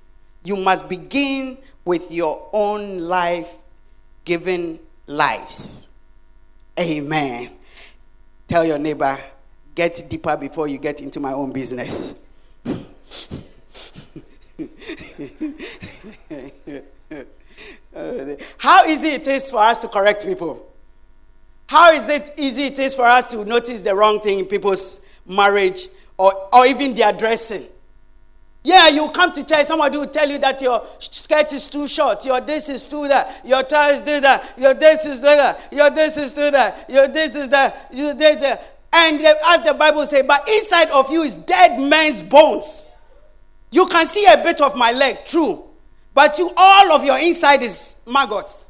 You 0.43 0.55
must 0.55 0.89
begin 0.89 1.59
with 1.85 2.11
your 2.11 2.49
own 2.53 2.97
life 2.97 3.57
giving 4.25 4.79
lives. 5.05 5.93
Amen. 6.79 7.51
Tell 8.47 8.65
your 8.65 8.79
neighbor, 8.79 9.15
get 9.75 10.03
deeper 10.09 10.35
before 10.35 10.67
you 10.67 10.79
get 10.79 11.03
into 11.03 11.19
my 11.19 11.33
own 11.33 11.51
business. 11.51 12.19
How 18.57 18.87
easy 18.87 19.09
it 19.09 19.27
is 19.27 19.51
for 19.51 19.59
us 19.59 19.77
to 19.77 19.87
correct 19.87 20.25
people. 20.25 20.67
How 21.67 21.91
is 21.91 22.09
it 22.09 22.33
easy 22.39 22.63
it 22.63 22.79
is 22.79 22.95
for 22.95 23.05
us 23.05 23.29
to 23.29 23.45
notice 23.45 23.83
the 23.83 23.93
wrong 23.93 24.19
thing 24.19 24.39
in 24.39 24.45
people's 24.45 25.05
marriage 25.27 25.87
or, 26.21 26.49
or 26.53 26.67
even 26.67 26.93
their 26.93 27.11
dressing. 27.11 27.65
Yeah, 28.63 28.89
you 28.89 29.09
come 29.09 29.31
to 29.33 29.43
church, 29.43 29.65
somebody 29.65 29.97
will 29.97 30.05
tell 30.05 30.29
you 30.29 30.37
that 30.37 30.61
your 30.61 30.83
skirt 30.99 31.51
is 31.51 31.67
too 31.67 31.87
short, 31.87 32.23
your 32.23 32.39
this 32.39 32.69
is 32.69 32.87
too 32.87 33.07
that, 33.07 33.41
your 33.43 33.63
tie 33.63 33.93
is 33.93 34.03
do 34.03 34.19
that, 34.19 34.53
your 34.55 34.75
this 34.75 35.07
is 35.07 35.19
do 35.19 35.25
that, 35.25 35.67
your 35.71 35.89
this 35.89 36.17
is 36.17 36.35
do 36.35 36.51
that, 36.51 36.87
your 36.87 37.07
this 37.07 37.33
is 37.33 37.49
that, 37.49 37.87
you 37.91 38.13
this 38.13 38.39
that. 38.39 38.77
And 38.93 39.19
as 39.25 39.63
the 39.63 39.73
Bible 39.73 40.05
says, 40.05 40.23
but 40.27 40.47
inside 40.47 40.91
of 40.91 41.09
you 41.11 41.23
is 41.23 41.33
dead 41.33 41.81
men's 41.81 42.21
bones. 42.21 42.91
You 43.71 43.87
can 43.87 44.05
see 44.05 44.25
a 44.25 44.37
bit 44.43 44.61
of 44.61 44.75
my 44.75 44.91
leg, 44.91 45.25
true. 45.25 45.63
But 46.13 46.37
you 46.37 46.51
all 46.55 46.91
of 46.91 47.03
your 47.03 47.17
inside 47.17 47.63
is 47.63 48.01
maggots. 48.05 48.65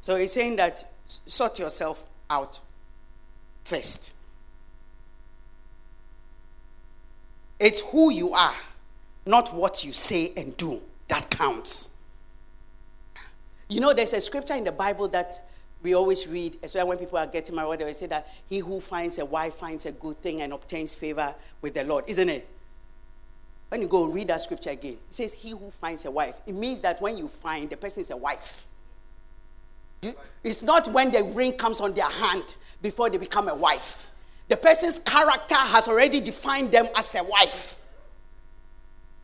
So 0.00 0.16
he's 0.16 0.32
saying 0.32 0.56
that 0.56 0.91
sort 1.26 1.58
yourself 1.58 2.06
out 2.30 2.60
first. 3.64 4.14
It's 7.60 7.80
who 7.90 8.12
you 8.12 8.32
are, 8.32 8.54
not 9.24 9.54
what 9.54 9.84
you 9.84 9.92
say 9.92 10.32
and 10.36 10.56
do, 10.56 10.80
that 11.08 11.30
counts. 11.30 11.98
You 13.68 13.80
know, 13.80 13.92
there's 13.94 14.12
a 14.12 14.20
scripture 14.20 14.54
in 14.54 14.64
the 14.64 14.72
Bible 14.72 15.08
that 15.08 15.32
we 15.82 15.94
always 15.94 16.26
read, 16.28 16.56
especially 16.62 16.88
when 16.88 16.98
people 16.98 17.18
are 17.18 17.26
getting 17.26 17.54
married, 17.54 17.80
they 17.80 17.92
say 17.92 18.06
that 18.06 18.28
he 18.48 18.58
who 18.58 18.80
finds 18.80 19.18
a 19.18 19.24
wife 19.24 19.54
finds 19.54 19.86
a 19.86 19.92
good 19.92 20.18
thing 20.18 20.42
and 20.42 20.52
obtains 20.52 20.94
favor 20.94 21.34
with 21.60 21.74
the 21.74 21.84
Lord, 21.84 22.04
isn't 22.06 22.28
it? 22.28 22.48
When 23.68 23.80
you 23.80 23.88
go 23.88 24.04
read 24.04 24.28
that 24.28 24.42
scripture 24.42 24.70
again, 24.70 24.98
it 25.08 25.14
says, 25.14 25.32
He 25.32 25.50
who 25.50 25.70
finds 25.70 26.04
a 26.04 26.10
wife. 26.10 26.40
It 26.46 26.54
means 26.54 26.82
that 26.82 27.00
when 27.00 27.16
you 27.16 27.26
find, 27.26 27.70
the 27.70 27.76
person 27.78 28.02
is 28.02 28.10
a 28.10 28.16
wife. 28.16 28.66
It's 30.44 30.62
not 30.62 30.88
when 30.88 31.12
the 31.12 31.22
ring 31.22 31.52
comes 31.52 31.80
on 31.80 31.94
their 31.94 32.08
hand 32.08 32.54
before 32.80 33.10
they 33.10 33.18
become 33.18 33.48
a 33.48 33.54
wife. 33.54 34.10
The 34.48 34.56
person's 34.56 34.98
character 34.98 35.54
has 35.54 35.88
already 35.88 36.20
defined 36.20 36.72
them 36.72 36.86
as 36.96 37.14
a 37.14 37.22
wife. 37.22 37.78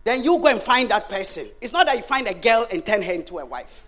Then 0.04 0.22
you 0.22 0.38
go 0.38 0.46
and 0.46 0.60
find 0.60 0.88
that 0.90 1.08
person. 1.08 1.46
It's 1.60 1.72
not 1.72 1.86
that 1.86 1.96
you 1.96 2.02
find 2.02 2.26
a 2.28 2.34
girl 2.34 2.66
and 2.72 2.86
turn 2.86 3.02
her 3.02 3.12
into 3.12 3.38
a 3.38 3.44
wife. 3.44 3.84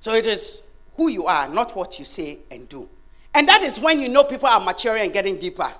So 0.00 0.12
it 0.12 0.26
is 0.26 0.68
who 0.96 1.08
you 1.08 1.24
are, 1.24 1.48
not 1.48 1.74
what 1.74 1.98
you 1.98 2.04
say 2.04 2.40
and 2.50 2.68
do. 2.68 2.88
And 3.34 3.48
that 3.48 3.62
is 3.62 3.80
when 3.80 4.00
you 4.00 4.08
know 4.10 4.22
people 4.22 4.48
are 4.48 4.60
maturing 4.60 5.04
and 5.04 5.12
getting 5.12 5.38
deeper. 5.38 5.72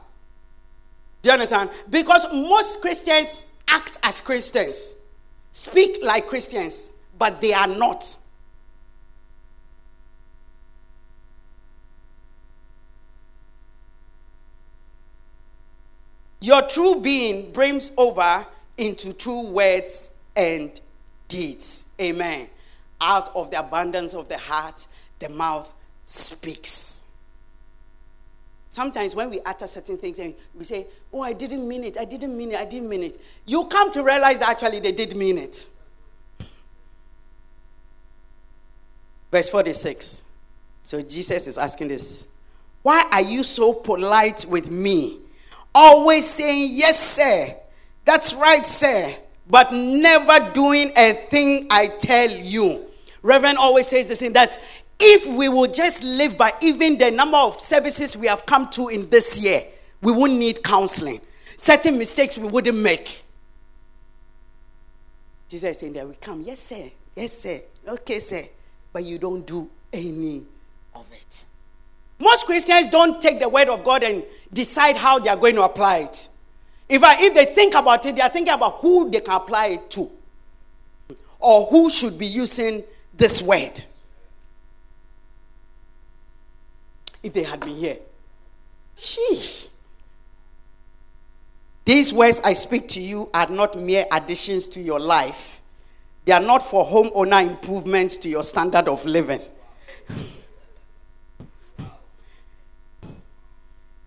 Do 1.20 1.28
you 1.28 1.34
understand? 1.34 1.70
Because 1.88 2.26
most 2.32 2.80
Christians 2.80 3.53
act 3.68 3.98
as 4.02 4.20
Christians, 4.20 4.96
speak 5.52 5.98
like 6.02 6.26
Christians, 6.26 6.98
but 7.18 7.40
they 7.40 7.52
are 7.52 7.68
not. 7.68 8.16
Your 16.40 16.60
true 16.68 17.00
being 17.00 17.52
brims 17.52 17.90
over 17.96 18.46
into 18.76 19.14
true 19.14 19.46
words 19.46 20.18
and 20.36 20.78
deeds. 21.26 21.88
Amen. 21.98 22.48
Out 23.00 23.34
of 23.34 23.50
the 23.50 23.60
abundance 23.60 24.12
of 24.12 24.28
the 24.28 24.36
heart, 24.36 24.86
the 25.20 25.30
mouth 25.30 25.72
speaks. 26.04 27.03
Sometimes 28.74 29.14
when 29.14 29.30
we 29.30 29.40
utter 29.46 29.68
certain 29.68 29.96
things 29.96 30.18
and 30.18 30.34
we 30.52 30.64
say, 30.64 30.88
Oh, 31.12 31.22
I 31.22 31.32
didn't 31.32 31.68
mean 31.68 31.84
it, 31.84 31.96
I 31.96 32.04
didn't 32.04 32.36
mean 32.36 32.50
it, 32.50 32.58
I 32.58 32.64
didn't 32.64 32.88
mean 32.88 33.04
it, 33.04 33.20
you 33.46 33.66
come 33.66 33.88
to 33.92 34.02
realize 34.02 34.40
that 34.40 34.50
actually 34.50 34.80
they 34.80 34.90
did 34.90 35.14
mean 35.14 35.38
it. 35.38 35.64
Verse 39.30 39.48
46. 39.48 40.22
So 40.82 41.00
Jesus 41.02 41.46
is 41.46 41.56
asking 41.56 41.86
this 41.86 42.26
Why 42.82 43.08
are 43.12 43.22
you 43.22 43.44
so 43.44 43.74
polite 43.74 44.44
with 44.48 44.72
me? 44.72 45.18
Always 45.72 46.28
saying, 46.28 46.70
Yes, 46.72 46.98
sir. 46.98 47.54
That's 48.04 48.34
right, 48.34 48.66
sir. 48.66 49.14
But 49.48 49.72
never 49.72 50.50
doing 50.52 50.90
a 50.96 51.12
thing 51.12 51.68
I 51.70 51.86
tell 51.86 52.28
you. 52.28 52.86
Reverend 53.22 53.56
always 53.56 53.86
says 53.86 54.08
this 54.08 54.18
thing 54.18 54.32
that 54.32 54.58
if 54.98 55.26
we 55.26 55.48
would 55.48 55.74
just 55.74 56.02
live 56.02 56.36
by 56.36 56.50
even 56.62 56.98
the 56.98 57.10
number 57.10 57.38
of 57.38 57.60
services 57.60 58.16
we 58.16 58.26
have 58.26 58.46
come 58.46 58.68
to 58.70 58.88
in 58.88 59.08
this 59.10 59.42
year, 59.42 59.62
we 60.00 60.12
wouldn't 60.12 60.38
need 60.38 60.62
counseling. 60.62 61.20
Certain 61.56 61.98
mistakes 61.98 62.38
we 62.38 62.48
wouldn't 62.48 62.76
make. 62.76 63.22
Jesus 65.48 65.70
is 65.70 65.78
saying 65.78 65.92
that 65.94 66.08
we 66.08 66.14
come, 66.14 66.42
yes, 66.42 66.58
sir, 66.58 66.90
yes, 67.14 67.32
sir, 67.32 67.58
okay, 67.88 68.18
sir, 68.18 68.42
but 68.92 69.04
you 69.04 69.18
don't 69.18 69.46
do 69.46 69.68
any 69.92 70.44
of 70.94 71.06
it. 71.12 71.44
Most 72.18 72.46
Christians 72.46 72.88
don't 72.88 73.20
take 73.20 73.38
the 73.38 73.48
word 73.48 73.68
of 73.68 73.84
God 73.84 74.02
and 74.02 74.24
decide 74.52 74.96
how 74.96 75.18
they 75.18 75.28
are 75.28 75.36
going 75.36 75.56
to 75.56 75.62
apply 75.62 75.98
it. 75.98 76.28
If, 76.88 77.02
I, 77.02 77.14
if 77.18 77.34
they 77.34 77.46
think 77.46 77.74
about 77.74 78.04
it, 78.06 78.14
they 78.14 78.20
are 78.20 78.28
thinking 78.28 78.52
about 78.52 78.78
who 78.78 79.10
they 79.10 79.20
can 79.20 79.34
apply 79.34 79.66
it 79.66 79.90
to 79.90 80.10
or 81.38 81.66
who 81.66 81.90
should 81.90 82.18
be 82.18 82.26
using 82.26 82.82
this 83.12 83.42
word. 83.42 83.84
If 87.24 87.32
they 87.32 87.42
had 87.42 87.58
been 87.60 87.74
here. 87.74 87.96
Gee. 88.94 89.68
These 91.84 92.12
words 92.12 92.40
I 92.44 92.52
speak 92.52 92.88
to 92.90 93.00
you 93.00 93.28
are 93.34 93.48
not 93.48 93.76
mere 93.76 94.04
additions 94.12 94.68
to 94.68 94.80
your 94.80 95.00
life. 95.00 95.62
They 96.26 96.32
are 96.32 96.40
not 96.40 96.62
for 96.62 96.84
homeowner 96.84 97.46
improvements 97.46 98.16
to 98.18 98.28
your 98.28 98.42
standard 98.42 98.88
of 98.88 99.04
living. 99.04 99.40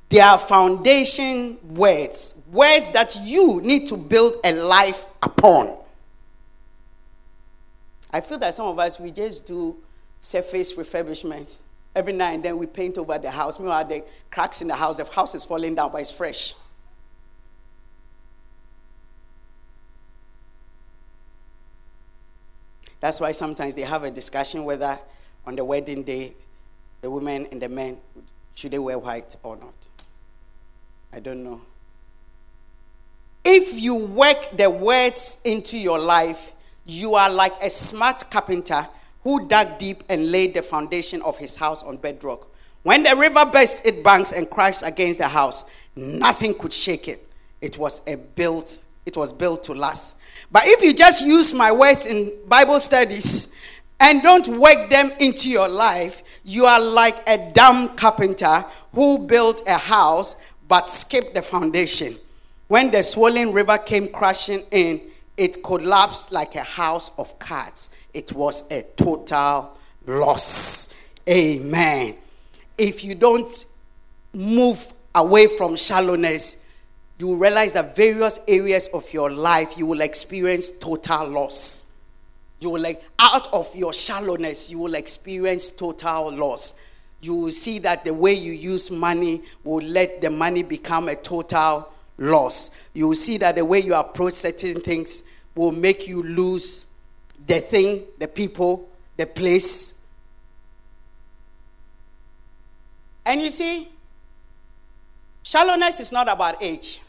they 0.10 0.20
are 0.20 0.40
foundation 0.40 1.58
words, 1.76 2.44
words 2.52 2.92
that 2.92 3.16
you 3.24 3.62
need 3.62 3.88
to 3.90 3.98
build 3.98 4.36
a 4.44 4.54
life 4.54 5.06
upon. 5.22 5.76
I 8.12 8.22
feel 8.22 8.38
that 8.40 8.54
some 8.54 8.68
of 8.68 8.80
us, 8.80 9.00
we 9.00 9.12
just 9.12 9.46
do 9.46 9.76
surface 10.22 10.74
refurbishment 10.74 11.60
every 11.98 12.14
now 12.14 12.32
and 12.32 12.44
then 12.44 12.58
we 12.58 12.68
paint 12.68 12.98
over 13.00 13.18
the 13.18 13.32
house. 13.32 13.60
Meanwhile, 13.60 13.86
the 13.86 14.04
cracks 14.30 14.62
in 14.62 14.68
the 14.68 14.76
house, 14.76 14.98
the 14.98 15.06
house 15.06 15.34
is 15.34 15.44
falling 15.44 15.74
down, 15.74 15.92
but 15.92 16.02
it's 16.02 16.12
fresh. 16.12 16.54
That's 23.00 23.20
why 23.20 23.32
sometimes 23.32 23.74
they 23.76 23.82
have 23.82 24.04
a 24.04 24.12
discussion 24.12 24.64
whether 24.64 24.98
on 25.46 25.56
the 25.56 25.66
wedding 25.66 26.04
day 26.04 26.34
the 27.02 27.10
women 27.10 27.48
and 27.52 27.62
the 27.62 27.70
men 27.70 27.98
should 28.54 28.72
they 28.72 28.80
wear 28.80 28.98
white 28.98 29.36
or 29.44 29.56
not. 29.56 29.74
I 31.14 31.20
don't 31.20 31.44
know. 31.44 31.62
If 33.44 33.80
you 33.80 33.96
work 33.96 34.56
the 34.56 34.70
words 34.70 35.42
into 35.46 35.78
your 35.78 36.00
life, 36.00 36.54
you 36.86 37.16
are 37.16 37.30
like 37.30 37.54
a 37.62 37.70
smart 37.70 38.30
carpenter 38.30 38.88
who 39.28 39.46
dug 39.46 39.78
deep 39.78 40.04
and 40.08 40.32
laid 40.32 40.54
the 40.54 40.62
foundation 40.62 41.22
of 41.24 41.38
his 41.38 41.58
house 41.58 41.84
on 41.84 41.98
bedrock. 41.98 42.48
When 42.84 43.04
the 43.04 43.14
river 43.14 43.44
burst 43.44 43.86
its 43.86 44.02
banks 44.02 44.32
and 44.32 44.50
crashed 44.50 44.84
against 44.86 45.20
the 45.20 45.28
house, 45.28 45.66
nothing 45.98 46.58
could 46.58 46.72
shake 46.72 47.10
it. 47.10 47.28
It 47.60 47.78
was 47.78 48.02
a 48.08 48.16
built, 48.16 48.86
it 49.06 49.18
was 49.18 49.34
built 49.34 49.66
to 49.66 49.74
last. 49.74 50.16
But 50.50 50.62
if 50.66 50.82
you 50.82 50.94
just 50.94 51.26
use 51.26 51.54
my 51.54 51.74
words 51.74 52.06
in 52.06 52.32
Bible 52.48 52.80
studies 52.80 53.54
and 54.00 54.24
don't 54.24 54.48
work 54.48 54.88
them 54.90 55.12
into 55.20 55.50
your 55.50 55.68
life, 55.68 56.40
you 56.46 56.64
are 56.64 56.80
like 56.80 57.28
a 57.28 57.52
dumb 57.52 57.98
carpenter 57.98 58.64
who 58.94 59.28
built 59.28 59.62
a 59.68 59.78
house 59.78 60.38
but 60.70 60.90
skipped 60.90 61.36
the 61.36 61.42
foundation. 61.42 62.16
When 62.70 62.92
the 62.92 63.04
swollen 63.04 63.52
river 63.52 63.78
came 63.78 64.08
crashing 64.08 64.64
in, 64.72 65.02
it 65.38 65.64
collapsed 65.64 66.32
like 66.32 66.56
a 66.56 66.64
house 66.64 67.12
of 67.20 67.38
cards. 67.38 67.92
It 68.14 68.34
was 68.34 68.70
a 68.72 68.82
total 68.96 69.78
loss. 70.06 70.96
Amen. 71.30 72.16
If 72.78 73.04
you 73.04 73.14
don't 73.14 73.66
move 74.34 74.94
away 75.14 75.48
from 75.48 75.76
shallowness, 75.76 76.66
you 77.20 77.28
will 77.28 77.38
realize 77.38 77.74
that 77.74 77.96
various 77.96 78.40
areas 78.48 78.88
of 78.94 79.12
your 79.14 79.30
life 79.30 79.78
you 79.78 79.86
will 79.86 80.02
experience 80.02 80.70
total 80.80 81.28
loss. 81.28 81.96
You 82.60 82.72
will 82.72 82.82
like 82.82 83.04
out 83.20 83.54
of 83.54 83.76
your 83.76 83.94
shallowness, 83.94 84.72
you 84.72 84.80
will 84.80 84.96
experience 84.96 85.70
total 85.70 86.32
loss. 86.32 86.80
You 87.22 87.36
will 87.36 87.52
see 87.52 87.80
that 87.80 88.04
the 88.04 88.14
way 88.14 88.34
you 88.34 88.54
use 88.54 88.90
money 88.90 89.42
will 89.64 89.86
let 89.86 90.22
the 90.22 90.30
money 90.30 90.64
become 90.64 91.10
a 91.10 91.16
total 91.16 91.92
loss. 92.18 92.72
You 92.94 93.10
will 93.10 93.16
see 93.16 93.38
that 93.38 93.56
the 93.56 93.66
way 93.66 93.80
you 93.80 93.94
approach 93.96 94.34
certain 94.34 94.80
things 94.82 95.27
will 95.58 95.72
make 95.72 96.08
you 96.08 96.22
lose 96.24 96.86
the 97.48 97.60
thing, 97.60 98.04
the 98.20 98.28
people, 98.28 98.88
the 99.18 99.26
place. 99.26 100.02
And 103.26 103.42
you 103.42 103.50
see, 103.50 103.90
shallowness 105.44 106.00
is 106.00 106.12
not 106.12 106.30
about 106.30 106.62
age. 106.62 107.02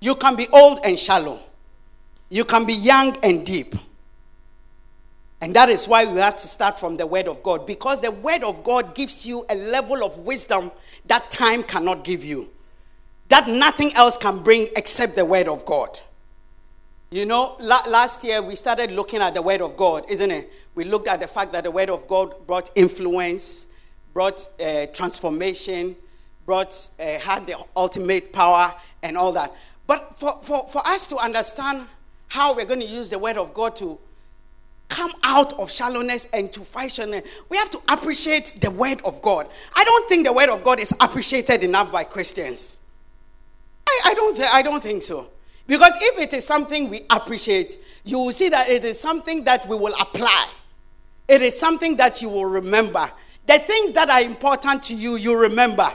You 0.00 0.14
can 0.14 0.36
be 0.36 0.46
old 0.52 0.80
and 0.84 0.98
shallow. 0.98 1.40
You 2.30 2.44
can 2.44 2.64
be 2.64 2.74
young 2.74 3.16
and 3.22 3.44
deep. 3.44 3.74
And 5.40 5.54
that 5.54 5.68
is 5.68 5.86
why 5.86 6.04
we 6.04 6.18
have 6.20 6.36
to 6.36 6.48
start 6.48 6.78
from 6.78 6.96
the 6.96 7.06
Word 7.06 7.28
of 7.28 7.42
God 7.42 7.66
because 7.66 8.00
the 8.00 8.10
Word 8.10 8.42
of 8.42 8.62
God 8.64 8.94
gives 8.94 9.26
you 9.26 9.44
a 9.50 9.54
level 9.54 10.02
of 10.04 10.18
wisdom 10.20 10.70
that 11.06 11.30
time 11.30 11.62
cannot 11.62 12.04
give 12.04 12.24
you, 12.24 12.48
that 13.28 13.48
nothing 13.48 13.92
else 13.94 14.16
can 14.16 14.42
bring 14.42 14.68
except 14.76 15.14
the 15.14 15.24
Word 15.24 15.48
of 15.48 15.64
God. 15.64 16.00
You 17.10 17.24
know, 17.24 17.56
la- 17.60 17.86
last 17.88 18.24
year 18.24 18.42
we 18.42 18.56
started 18.56 18.90
looking 18.90 19.20
at 19.20 19.34
the 19.34 19.42
Word 19.42 19.60
of 19.60 19.76
God, 19.76 20.04
isn't 20.08 20.30
it? 20.30 20.52
We 20.74 20.84
looked 20.84 21.06
at 21.06 21.20
the 21.20 21.28
fact 21.28 21.52
that 21.52 21.64
the 21.64 21.70
Word 21.70 21.88
of 21.88 22.08
God 22.08 22.34
brought 22.46 22.70
influence, 22.74 23.68
brought 24.12 24.46
uh, 24.60 24.86
transformation, 24.86 25.94
brought, 26.44 26.74
uh, 26.98 27.18
had 27.20 27.46
the 27.46 27.56
ultimate 27.76 28.32
power, 28.32 28.74
and 29.04 29.16
all 29.16 29.32
that. 29.32 29.54
But 29.86 30.18
for, 30.18 30.32
for, 30.42 30.66
for 30.66 30.82
us 30.84 31.06
to 31.06 31.16
understand 31.16 31.86
how 32.28 32.54
we're 32.54 32.64
going 32.66 32.80
to 32.80 32.86
use 32.86 33.08
the 33.10 33.20
Word 33.20 33.36
of 33.36 33.54
God 33.54 33.76
to 33.76 33.98
come 34.88 35.12
out 35.22 35.52
of 35.60 35.70
shallowness 35.70 36.26
and 36.32 36.52
to 36.52 36.60
function, 36.60 37.10
we 37.48 37.56
have 37.56 37.70
to 37.70 37.78
appreciate 37.88 38.58
the 38.60 38.70
Word 38.72 39.00
of 39.04 39.22
God. 39.22 39.46
I 39.76 39.84
don't 39.84 40.08
think 40.08 40.26
the 40.26 40.32
Word 40.32 40.48
of 40.48 40.64
God 40.64 40.80
is 40.80 40.92
appreciated 41.00 41.62
enough 41.62 41.92
by 41.92 42.02
Christians. 42.02 42.80
I, 43.88 44.00
I, 44.06 44.14
don't, 44.14 44.36
th- 44.36 44.48
I 44.52 44.62
don't 44.62 44.82
think 44.82 45.04
so. 45.04 45.28
Because 45.66 45.94
if 46.00 46.18
it 46.18 46.32
is 46.32 46.46
something 46.46 46.88
we 46.88 47.00
appreciate, 47.10 47.78
you 48.04 48.18
will 48.18 48.32
see 48.32 48.48
that 48.48 48.68
it 48.68 48.84
is 48.84 49.00
something 49.00 49.44
that 49.44 49.66
we 49.68 49.76
will 49.76 49.94
apply. 50.00 50.48
It 51.28 51.42
is 51.42 51.58
something 51.58 51.96
that 51.96 52.22
you 52.22 52.28
will 52.28 52.46
remember. 52.46 53.10
The 53.46 53.58
things 53.58 53.92
that 53.92 54.08
are 54.08 54.20
important 54.20 54.84
to 54.84 54.94
you, 54.94 55.16
you 55.16 55.36
remember. 55.36 55.88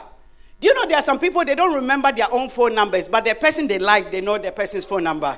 Do 0.60 0.68
you 0.68 0.74
know 0.76 0.86
there 0.86 0.98
are 0.98 1.02
some 1.02 1.20
people 1.20 1.44
they 1.44 1.56
don't 1.56 1.74
remember 1.74 2.12
their 2.12 2.28
own 2.32 2.50
phone 2.50 2.76
numbers, 2.76 3.08
but 3.08 3.26
the 3.26 3.34
person 3.34 3.68
they 3.68 3.80
like, 3.80 4.12
they 4.12 4.22
know 4.22 4.38
the 4.38 4.52
person's 4.52 4.86
phone 4.86 5.04
number. 5.04 5.38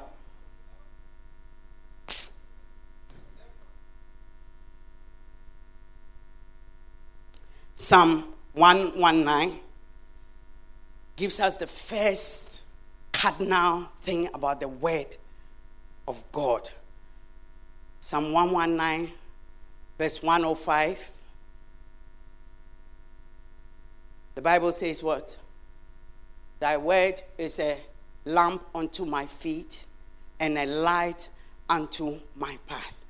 Psalm 7.76 8.24
119 8.54 9.60
gives 11.16 11.40
us 11.40 11.58
the 11.58 11.68
first 11.68 12.64
cardinal 13.24 13.84
thing 13.99 14.28
about 14.34 14.59
the 14.59 14.67
word 14.67 15.15
of 16.09 16.21
God. 16.34 16.69
Psalm 18.01 18.34
119, 18.34 19.13
verse 19.97 20.21
105. 20.21 21.11
The 24.36 24.41
Bible 24.41 24.74
says 24.74 25.01
what? 25.01 25.38
Thy 26.59 26.76
word 26.76 27.21
is 27.38 27.61
a 27.61 27.78
lamp 28.26 28.61
unto 28.76 29.05
my 29.05 29.26
feet 29.26 29.86
and 30.41 30.57
a 30.57 30.65
light 30.65 31.30
unto 31.69 32.19
my 32.36 32.57
path. 32.67 33.05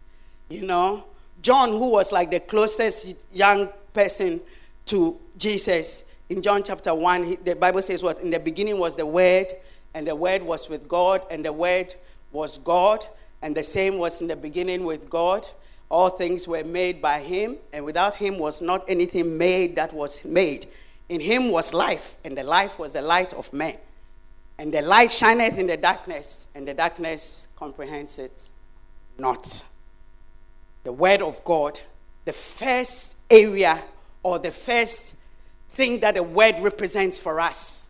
You 0.47 0.67
know, 0.67 1.05
John, 1.41 1.71
who 1.71 1.89
was 1.89 2.11
like 2.11 2.29
the 2.29 2.39
closest 2.39 3.25
young 3.33 3.67
person 3.93 4.41
to 4.85 5.19
Jesus, 5.39 6.13
in 6.29 6.43
John 6.43 6.61
chapter 6.61 6.93
1, 6.93 7.37
the 7.43 7.55
Bible 7.55 7.81
says 7.81 8.03
what? 8.03 8.21
In 8.21 8.29
the 8.29 8.39
beginning 8.39 8.77
was 8.77 8.95
the 8.95 9.07
Word, 9.07 9.47
and 9.93 10.07
the 10.07 10.15
Word 10.15 10.41
was 10.43 10.69
with 10.69 10.87
God, 10.87 11.25
and 11.29 11.45
the 11.45 11.53
Word 11.53 11.93
was 12.31 12.57
God, 12.57 13.05
and 13.41 13.55
the 13.55 13.63
same 13.63 13.97
was 13.97 14.21
in 14.21 14.27
the 14.27 14.35
beginning 14.35 14.83
with 14.83 15.09
God. 15.09 15.47
All 15.89 16.09
things 16.09 16.47
were 16.47 16.63
made 16.63 17.01
by 17.01 17.19
Him, 17.19 17.57
and 17.71 17.85
without 17.85 18.15
Him 18.15 18.39
was 18.39 18.61
not 18.61 18.89
anything 18.89 19.37
made 19.37 19.75
that 19.75 19.93
was 19.93 20.25
made. 20.25 20.67
In 21.09 21.19
him 21.19 21.49
was 21.51 21.73
life, 21.73 22.15
and 22.23 22.37
the 22.37 22.43
life 22.43 22.79
was 22.79 22.93
the 22.93 23.01
light 23.01 23.33
of 23.33 23.51
men. 23.53 23.75
And 24.57 24.73
the 24.73 24.81
light 24.81 25.11
shineth 25.11 25.57
in 25.57 25.67
the 25.67 25.77
darkness, 25.77 26.47
and 26.55 26.67
the 26.67 26.73
darkness 26.73 27.49
comprehends 27.55 28.19
it 28.19 28.49
not. 29.17 29.63
The 30.83 30.93
word 30.93 31.21
of 31.21 31.43
God, 31.43 31.79
the 32.25 32.33
first 32.33 33.17
area 33.29 33.81
or 34.21 34.39
the 34.39 34.51
first 34.51 35.17
thing 35.69 35.99
that 35.99 36.15
the 36.15 36.23
word 36.23 36.55
represents 36.61 37.19
for 37.19 37.39
us 37.39 37.89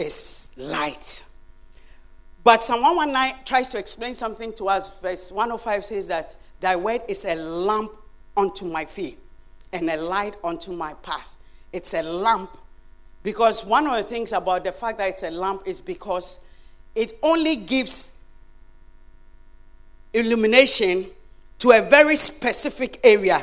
is 0.00 0.54
light. 0.56 1.24
But 2.42 2.62
Psalm 2.62 2.82
119 2.82 3.44
tries 3.44 3.68
to 3.68 3.78
explain 3.78 4.14
something 4.14 4.52
to 4.54 4.68
us. 4.68 4.98
Verse 5.00 5.30
105 5.30 5.84
says 5.84 6.08
that 6.08 6.36
thy 6.60 6.76
word 6.76 7.02
is 7.08 7.24
a 7.24 7.34
lamp 7.34 7.92
unto 8.36 8.64
my 8.64 8.84
feet 8.84 9.18
and 9.72 9.88
a 9.90 9.96
light 9.96 10.34
unto 10.42 10.72
my 10.72 10.94
path 10.94 11.36
it's 11.72 11.94
a 11.94 12.02
lamp. 12.02 12.56
Because 13.22 13.64
one 13.64 13.86
of 13.86 13.96
the 13.96 14.02
things 14.02 14.32
about 14.32 14.64
the 14.64 14.72
fact 14.72 14.98
that 14.98 15.10
it's 15.10 15.22
a 15.22 15.30
lamp 15.30 15.62
is 15.66 15.80
because 15.80 16.40
it 16.94 17.12
only 17.22 17.56
gives 17.56 18.20
illumination 20.12 21.06
to 21.58 21.72
a 21.72 21.82
very 21.82 22.16
specific 22.16 22.98
area. 23.04 23.38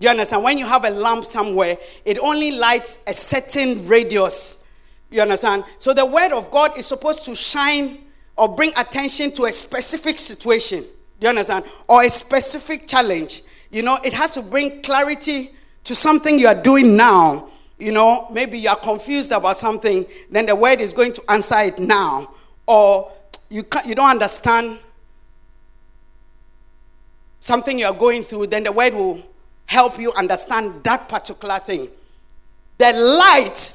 Do 0.00 0.06
you 0.06 0.10
understand? 0.10 0.42
When 0.42 0.58
you 0.58 0.66
have 0.66 0.84
a 0.84 0.90
lamp 0.90 1.24
somewhere, 1.24 1.76
it 2.04 2.18
only 2.18 2.52
lights 2.52 3.04
a 3.06 3.12
certain 3.12 3.86
radius. 3.86 4.66
You 5.10 5.22
understand? 5.22 5.64
So 5.78 5.94
the 5.94 6.06
word 6.06 6.32
of 6.32 6.50
God 6.50 6.76
is 6.78 6.86
supposed 6.86 7.24
to 7.26 7.34
shine 7.34 7.98
or 8.36 8.54
bring 8.54 8.70
attention 8.76 9.32
to 9.32 9.44
a 9.44 9.52
specific 9.52 10.18
situation. 10.18 10.80
Do 11.18 11.26
you 11.26 11.28
understand? 11.30 11.64
Or 11.88 12.02
a 12.02 12.10
specific 12.10 12.86
challenge. 12.86 13.42
You 13.70 13.82
know, 13.82 13.98
it 14.04 14.12
has 14.12 14.32
to 14.34 14.42
bring 14.42 14.82
clarity 14.82 15.50
to 15.84 15.94
something 15.94 16.38
you 16.38 16.46
are 16.46 16.60
doing 16.60 16.96
now 16.96 17.48
you 17.78 17.92
know, 17.92 18.28
maybe 18.32 18.58
you 18.58 18.68
are 18.68 18.76
confused 18.76 19.30
about 19.30 19.56
something, 19.56 20.04
then 20.30 20.46
the 20.46 20.56
word 20.56 20.80
is 20.80 20.92
going 20.92 21.12
to 21.12 21.22
answer 21.30 21.60
it 21.60 21.78
now. 21.78 22.28
Or 22.66 23.10
you, 23.48 23.62
can't, 23.62 23.86
you 23.86 23.94
don't 23.94 24.10
understand 24.10 24.80
something 27.38 27.78
you're 27.78 27.94
going 27.94 28.22
through, 28.22 28.48
then 28.48 28.64
the 28.64 28.72
word 28.72 28.94
will 28.94 29.22
help 29.66 29.98
you 29.98 30.12
understand 30.14 30.82
that 30.82 31.08
particular 31.08 31.58
thing. 31.60 31.88
The 32.78 32.92
light, 32.92 33.74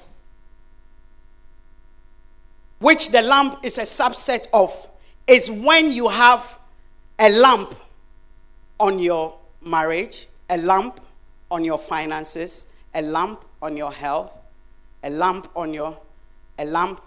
which 2.84 3.12
the 3.12 3.22
lamp 3.22 3.60
is 3.64 3.78
a 3.78 3.84
subset 3.84 4.46
of, 4.54 4.90
is 5.26 5.50
when 5.50 5.90
you 5.94 6.10
have 6.10 6.60
a 7.18 7.30
lamp 7.30 7.74
on 8.78 9.00
your 9.00 9.40
marriage, 9.66 10.28
a 10.50 10.58
lamp 10.58 11.00
on 11.50 11.64
your 11.64 11.78
finances, 11.78 12.74
a 12.94 13.02
lamp 13.02 13.46
on 13.62 13.78
your 13.78 13.90
health, 13.90 14.38
a 15.02 15.10
lamp 15.10 15.48
on 15.56 15.74
your, 15.74 15.98
a 16.60 16.66
lamp. 16.66 17.00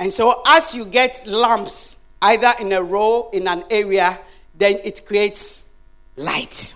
And 0.00 0.12
so 0.12 0.42
as 0.48 0.74
you 0.74 0.84
get 0.84 1.24
lamps, 1.28 2.04
either 2.20 2.50
in 2.60 2.72
a 2.72 2.82
row, 2.82 3.30
in 3.32 3.46
an 3.46 3.62
area, 3.70 4.18
then 4.56 4.80
it 4.82 5.06
creates 5.06 5.74
light. 6.16 6.74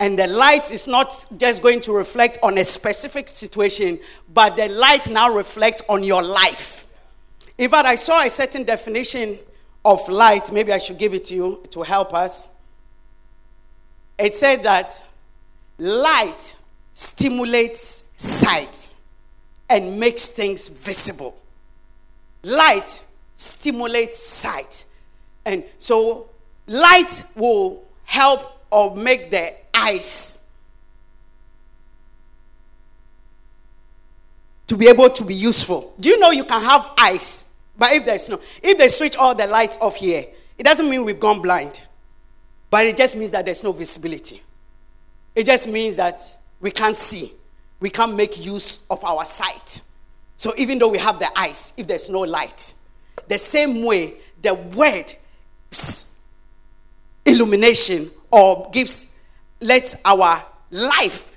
And 0.00 0.18
the 0.18 0.28
light 0.28 0.70
is 0.70 0.86
not 0.86 1.26
just 1.36 1.62
going 1.62 1.80
to 1.80 1.92
reflect 1.92 2.38
on 2.42 2.56
a 2.56 2.64
specific 2.64 3.28
situation, 3.28 3.98
but 4.32 4.56
the 4.56 4.70
light 4.70 5.10
now 5.10 5.34
reflects 5.34 5.82
on 5.90 6.02
your 6.02 6.22
life. 6.22 6.86
In 7.58 7.68
fact, 7.68 7.86
I 7.86 7.96
saw 7.96 8.22
a 8.22 8.30
certain 8.30 8.62
definition 8.62 9.36
of 9.84 10.08
light. 10.08 10.52
Maybe 10.52 10.72
I 10.72 10.78
should 10.78 10.98
give 10.98 11.12
it 11.12 11.24
to 11.26 11.34
you 11.34 11.62
to 11.70 11.82
help 11.82 12.14
us. 12.14 12.48
It 14.16 14.34
said 14.34 14.62
that 14.62 15.04
light 15.76 16.56
stimulates 16.92 18.12
sight 18.16 18.94
and 19.68 19.98
makes 19.98 20.28
things 20.28 20.68
visible. 20.68 21.36
Light 22.44 23.02
stimulates 23.36 24.18
sight. 24.18 24.84
And 25.44 25.64
so, 25.78 26.28
light 26.66 27.24
will 27.36 27.84
help 28.04 28.60
or 28.70 28.94
make 28.96 29.30
the 29.30 29.54
eyes 29.74 30.47
to 34.68 34.76
be 34.76 34.86
able 34.88 35.10
to 35.10 35.24
be 35.24 35.34
useful. 35.34 35.94
Do 35.98 36.10
you 36.10 36.20
know 36.20 36.30
you 36.30 36.44
can 36.44 36.62
have 36.62 36.92
eyes, 36.98 37.56
but 37.76 37.92
if 37.92 38.04
there's 38.04 38.28
no, 38.28 38.40
if 38.62 38.78
they 38.78 38.88
switch 38.88 39.16
all 39.16 39.34
the 39.34 39.46
lights 39.46 39.78
off 39.80 39.96
here, 39.96 40.24
it 40.56 40.62
doesn't 40.62 40.88
mean 40.88 41.04
we've 41.04 41.18
gone 41.18 41.42
blind, 41.42 41.80
but 42.70 42.84
it 42.84 42.96
just 42.96 43.16
means 43.16 43.30
that 43.32 43.44
there's 43.44 43.64
no 43.64 43.72
visibility. 43.72 44.42
It 45.34 45.46
just 45.46 45.68
means 45.68 45.96
that 45.96 46.20
we 46.60 46.70
can't 46.70 46.94
see, 46.94 47.32
we 47.80 47.90
can't 47.90 48.14
make 48.14 48.44
use 48.44 48.86
of 48.90 49.02
our 49.04 49.24
sight. 49.24 49.82
So 50.36 50.52
even 50.58 50.78
though 50.78 50.88
we 50.88 50.98
have 50.98 51.18
the 51.18 51.30
eyes, 51.36 51.72
if 51.76 51.86
there's 51.86 52.10
no 52.10 52.20
light, 52.20 52.74
the 53.26 53.38
same 53.38 53.82
way 53.84 54.14
the 54.42 54.54
word 54.54 55.12
illumination 57.24 58.08
or 58.30 58.68
gives 58.70 59.18
lets 59.60 59.96
our 60.04 60.42
life 60.70 61.36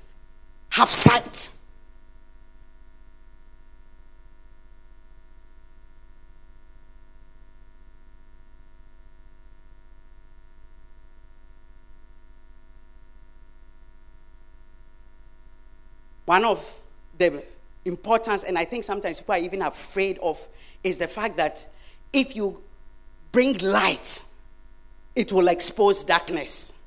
have 0.70 0.90
sight 0.90 1.61
one 16.32 16.46
of 16.46 16.82
the 17.18 17.44
importance, 17.84 18.46
and 18.46 18.58
I 18.58 18.64
think 18.64 18.86
sometimes 18.86 19.20
people 19.20 19.36
are 19.36 19.40
even 19.40 19.62
afraid 19.64 20.18
of, 20.20 20.40
is 20.82 20.98
the 20.98 21.08
fact 21.10 21.36
that 21.36 21.68
if 22.14 22.38
you 22.38 22.64
bring 23.34 23.58
light, 23.58 24.22
it 25.14 25.34
will 25.34 25.50
expose 25.50 26.06
darkness. 26.06 26.82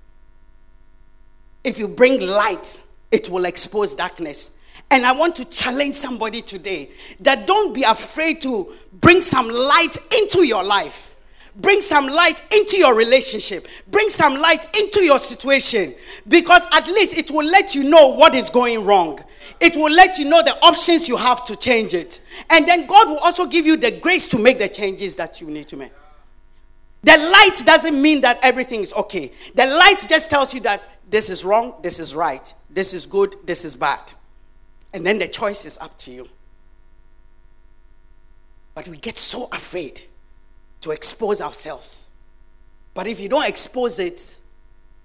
If 1.62 1.78
you 1.78 1.88
bring 1.88 2.26
light, 2.26 2.80
it 3.11 3.28
will 3.28 3.45
expose 3.45 3.95
darkness. 3.95 4.61
And 4.90 5.05
I 5.05 5.12
want 5.12 5.36
to 5.36 5.45
challenge 5.45 5.95
somebody 5.95 6.40
today 6.40 6.88
that 7.20 7.47
don't 7.47 7.74
be 7.74 7.82
afraid 7.82 8.40
to 8.42 8.72
bring 8.95 9.20
some 9.20 9.51
light 9.51 9.95
into 10.22 10.47
your 10.47 10.64
life. 10.64 11.16
Bring 11.57 11.82
some 11.82 12.07
light 12.07 12.42
into 12.51 12.78
your 12.78 12.97
relationship. 12.97 13.66
Bring 13.88 14.09
some 14.09 14.36
light 14.36 14.74
into 14.78 15.05
your 15.05 15.18
situation 15.18 15.92
because 16.26 16.66
at 16.72 16.86
least 16.86 17.18
it 17.18 17.30
will 17.30 17.45
let 17.45 17.74
you 17.74 17.84
know 17.84 18.09
what 18.14 18.34
is 18.34 18.49
going 18.49 18.86
wrong. 18.86 19.20
It 19.61 19.76
will 19.76 19.90
let 19.90 20.18
you 20.18 20.28
know 20.28 20.42
the 20.42 20.57
options 20.62 21.09
you 21.09 21.16
have 21.16 21.44
to 21.46 21.57
change 21.57 21.94
it. 21.94 22.20
And 22.50 22.66
then 22.66 22.86
God 22.86 23.09
will 23.09 23.18
also 23.18 23.46
give 23.46 23.66
you 23.66 23.76
the 23.76 23.90
grace 23.90 24.28
to 24.28 24.38
make 24.38 24.59
the 24.59 24.68
changes 24.68 25.16
that 25.16 25.40
you 25.40 25.48
need 25.48 25.68
to 25.68 25.76
make. 25.76 25.92
The 27.02 27.18
light 27.18 27.62
doesn't 27.66 28.00
mean 28.00 28.22
that 28.22 28.38
everything 28.42 28.80
is 28.80 28.92
okay. 28.94 29.30
The 29.55 29.66
light 29.66 30.07
just 30.09 30.30
tells 30.30 30.55
you 30.55 30.61
that 30.61 30.88
this 31.11 31.28
is 31.28 31.44
wrong, 31.44 31.74
this 31.82 31.98
is 31.98 32.14
right, 32.14 32.52
this 32.70 32.94
is 32.94 33.05
good, 33.05 33.36
this 33.44 33.64
is 33.64 33.76
bad. 33.76 34.12
And 34.94 35.05
then 35.05 35.18
the 35.18 35.28
choice 35.28 35.66
is 35.66 35.76
up 35.78 35.96
to 35.98 36.11
you. 36.11 36.28
But 38.74 38.88
we 38.88 38.96
get 38.96 39.16
so 39.16 39.48
afraid 39.52 40.02
to 40.80 40.90
expose 40.92 41.40
ourselves. 41.40 42.09
But 42.94 43.07
if 43.07 43.20
you 43.20 43.28
don't 43.28 43.48
expose 43.48 43.98
it, 43.98 44.38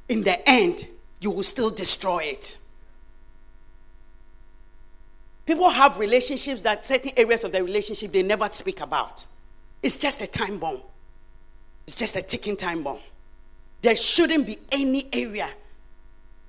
in 0.07 0.23
the 0.23 0.49
end, 0.49 0.87
you 1.19 1.31
will 1.31 1.43
still 1.43 1.69
destroy 1.69 2.19
it. 2.23 2.57
People 5.49 5.71
have 5.71 5.97
relationships 5.97 6.61
that 6.61 6.85
certain 6.85 7.09
areas 7.17 7.43
of 7.43 7.51
their 7.51 7.63
relationship 7.63 8.11
they 8.11 8.21
never 8.21 8.47
speak 8.49 8.81
about. 8.81 9.25
It's 9.81 9.97
just 9.97 10.21
a 10.21 10.31
time 10.31 10.59
bomb. 10.59 10.79
It's 11.87 11.95
just 11.95 12.15
a 12.15 12.21
ticking 12.21 12.55
time 12.55 12.83
bomb. 12.83 12.99
There 13.81 13.95
shouldn't 13.95 14.45
be 14.45 14.59
any 14.71 15.05
area 15.11 15.49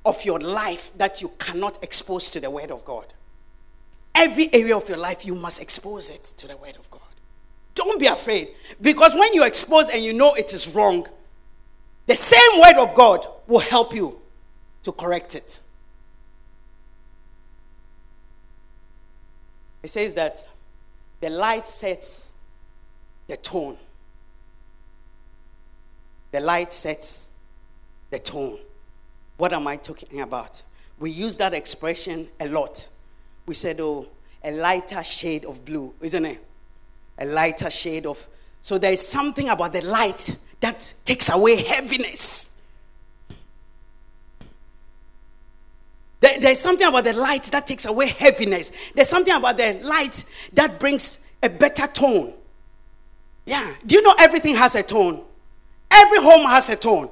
of 0.04 0.22
your 0.26 0.38
life 0.38 0.92
that 0.98 1.22
you 1.22 1.30
cannot 1.38 1.82
expose 1.82 2.28
to 2.28 2.40
the 2.40 2.50
Word 2.50 2.70
of 2.70 2.84
God. 2.84 3.06
Every 4.14 4.52
area 4.52 4.76
of 4.76 4.86
your 4.86 4.98
life, 4.98 5.24
you 5.24 5.34
must 5.34 5.62
expose 5.62 6.10
it 6.10 6.22
to 6.36 6.46
the 6.46 6.58
Word 6.58 6.76
of 6.76 6.90
God. 6.90 7.00
Don't 7.74 7.98
be 7.98 8.04
afraid. 8.04 8.48
Because 8.82 9.14
when 9.14 9.32
you 9.32 9.46
expose 9.46 9.88
and 9.88 10.04
you 10.04 10.12
know 10.12 10.34
it 10.34 10.52
is 10.52 10.74
wrong, 10.74 11.06
the 12.04 12.16
same 12.16 12.60
word 12.60 12.76
of 12.76 12.94
God 12.94 13.26
will 13.46 13.60
help 13.60 13.94
you 13.94 14.20
to 14.82 14.92
correct 14.92 15.34
it. 15.34 15.62
It 19.82 19.88
says 19.88 20.14
that 20.14 20.46
the 21.20 21.30
light 21.30 21.66
sets 21.66 22.34
the 23.26 23.36
tone. 23.36 23.76
The 26.32 26.40
light 26.40 26.72
sets 26.72 27.32
the 28.10 28.18
tone. 28.18 28.58
What 29.36 29.52
am 29.52 29.66
I 29.66 29.76
talking 29.76 30.20
about? 30.20 30.62
We 30.98 31.10
use 31.10 31.36
that 31.38 31.54
expression 31.54 32.28
a 32.38 32.48
lot. 32.48 32.86
We 33.46 33.54
said, 33.54 33.80
oh, 33.80 34.06
a 34.44 34.52
lighter 34.52 35.02
shade 35.02 35.44
of 35.44 35.64
blue, 35.64 35.94
isn't 36.00 36.24
it? 36.24 36.44
a 37.20 37.26
lighter 37.26 37.70
shade 37.70 38.06
of. 38.06 38.26
So 38.62 38.78
there 38.78 38.92
is 38.92 39.06
something 39.06 39.48
about 39.48 39.72
the 39.72 39.82
light 39.82 40.36
that 40.60 40.94
takes 41.04 41.28
away 41.28 41.62
heaviness. 41.62 42.60
There, 46.20 46.29
there's 46.40 46.58
something 46.58 46.86
about 46.86 47.04
the 47.04 47.12
light 47.12 47.44
that 47.44 47.66
takes 47.66 47.84
away 47.86 48.08
heaviness. 48.08 48.90
There's 48.92 49.08
something 49.08 49.34
about 49.34 49.56
the 49.56 49.80
light 49.82 50.24
that 50.54 50.78
brings 50.78 51.30
a 51.42 51.48
better 51.48 51.86
tone. 51.86 52.34
Yeah. 53.46 53.74
Do 53.86 53.94
you 53.96 54.02
know 54.02 54.14
everything 54.18 54.56
has 54.56 54.74
a 54.74 54.82
tone? 54.82 55.22
Every 55.90 56.22
home 56.22 56.46
has 56.48 56.68
a 56.68 56.76
tone. 56.76 57.10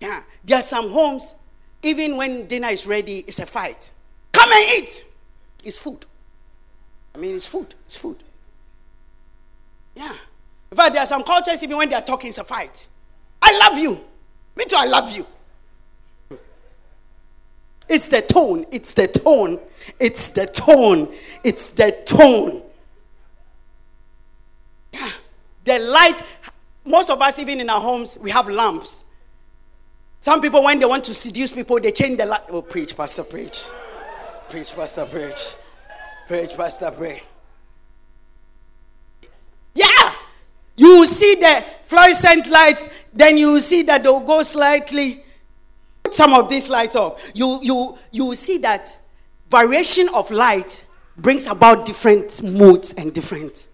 Yeah. 0.00 0.22
There 0.44 0.58
are 0.58 0.62
some 0.62 0.90
homes, 0.90 1.34
even 1.82 2.16
when 2.16 2.46
dinner 2.46 2.68
is 2.68 2.86
ready, 2.86 3.18
it's 3.20 3.38
a 3.38 3.46
fight. 3.46 3.90
Come 4.32 4.50
and 4.50 4.64
eat. 4.78 5.04
It's 5.64 5.78
food. 5.78 6.04
I 7.14 7.18
mean, 7.18 7.34
it's 7.34 7.46
food. 7.46 7.74
It's 7.84 7.96
food. 7.96 8.16
Yeah. 9.94 10.12
In 10.70 10.76
fact, 10.76 10.92
there 10.92 11.02
are 11.02 11.06
some 11.06 11.22
cultures, 11.22 11.62
even 11.62 11.76
when 11.76 11.88
they 11.88 11.94
are 11.94 12.02
talking, 12.02 12.28
it's 12.28 12.38
a 12.38 12.44
fight. 12.44 12.88
I 13.40 13.56
love 13.58 13.78
you. 13.78 14.00
Me 14.56 14.64
too, 14.64 14.76
I 14.76 14.86
love 14.86 15.14
you. 15.16 15.26
It's 17.88 18.08
the 18.08 18.22
tone. 18.22 18.64
It's 18.70 18.92
the 18.94 19.08
tone. 19.08 19.60
It's 20.00 20.30
the 20.30 20.46
tone. 20.46 21.12
It's 21.42 21.70
the 21.70 21.96
tone. 22.06 22.62
Yeah. 24.92 25.10
The 25.64 25.78
light, 25.78 26.22
most 26.84 27.10
of 27.10 27.20
us, 27.20 27.38
even 27.38 27.60
in 27.60 27.70
our 27.70 27.80
homes, 27.80 28.18
we 28.22 28.30
have 28.30 28.48
lamps. 28.48 29.04
Some 30.20 30.40
people, 30.40 30.62
when 30.62 30.78
they 30.78 30.86
want 30.86 31.04
to 31.04 31.14
seduce 31.14 31.52
people, 31.52 31.78
they 31.80 31.92
change 31.92 32.16
the 32.16 32.26
light. 32.26 32.40
Oh, 32.48 32.62
preach, 32.62 32.96
Pastor, 32.96 33.24
preach. 33.24 33.68
Preach, 34.48 34.74
Pastor, 34.74 35.04
preach. 35.06 35.54
Preach, 36.26 36.56
Pastor, 36.56 36.90
preach. 36.90 37.22
Yeah. 39.74 40.12
You 40.76 41.06
see 41.06 41.34
the 41.36 41.64
fluorescent 41.82 42.48
lights, 42.48 43.04
then 43.12 43.36
you 43.36 43.60
see 43.60 43.82
that 43.82 44.02
they'll 44.02 44.20
go 44.20 44.42
slightly. 44.42 45.23
Some 46.14 46.32
of 46.32 46.48
these 46.48 46.70
lights 46.70 46.94
off. 46.94 47.32
You, 47.34 47.58
you, 47.60 47.98
you 48.12 48.34
see 48.36 48.58
that 48.58 48.96
variation 49.50 50.08
of 50.14 50.30
light 50.30 50.86
brings 51.16 51.48
about 51.48 51.84
different 51.84 52.40
moods 52.40 52.92
and 52.92 53.12
different. 53.12 53.66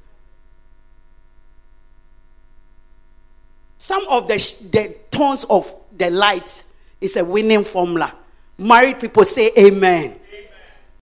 Some 3.76 4.06
of 4.10 4.26
the, 4.28 4.36
the 4.72 4.96
tones 5.10 5.44
of 5.50 5.70
the 5.96 6.10
light 6.10 6.64
is 7.00 7.18
a 7.18 7.24
winning 7.26 7.64
formula. 7.64 8.14
Married 8.56 9.00
people 9.00 9.24
say 9.24 9.50
amen. 9.58 10.19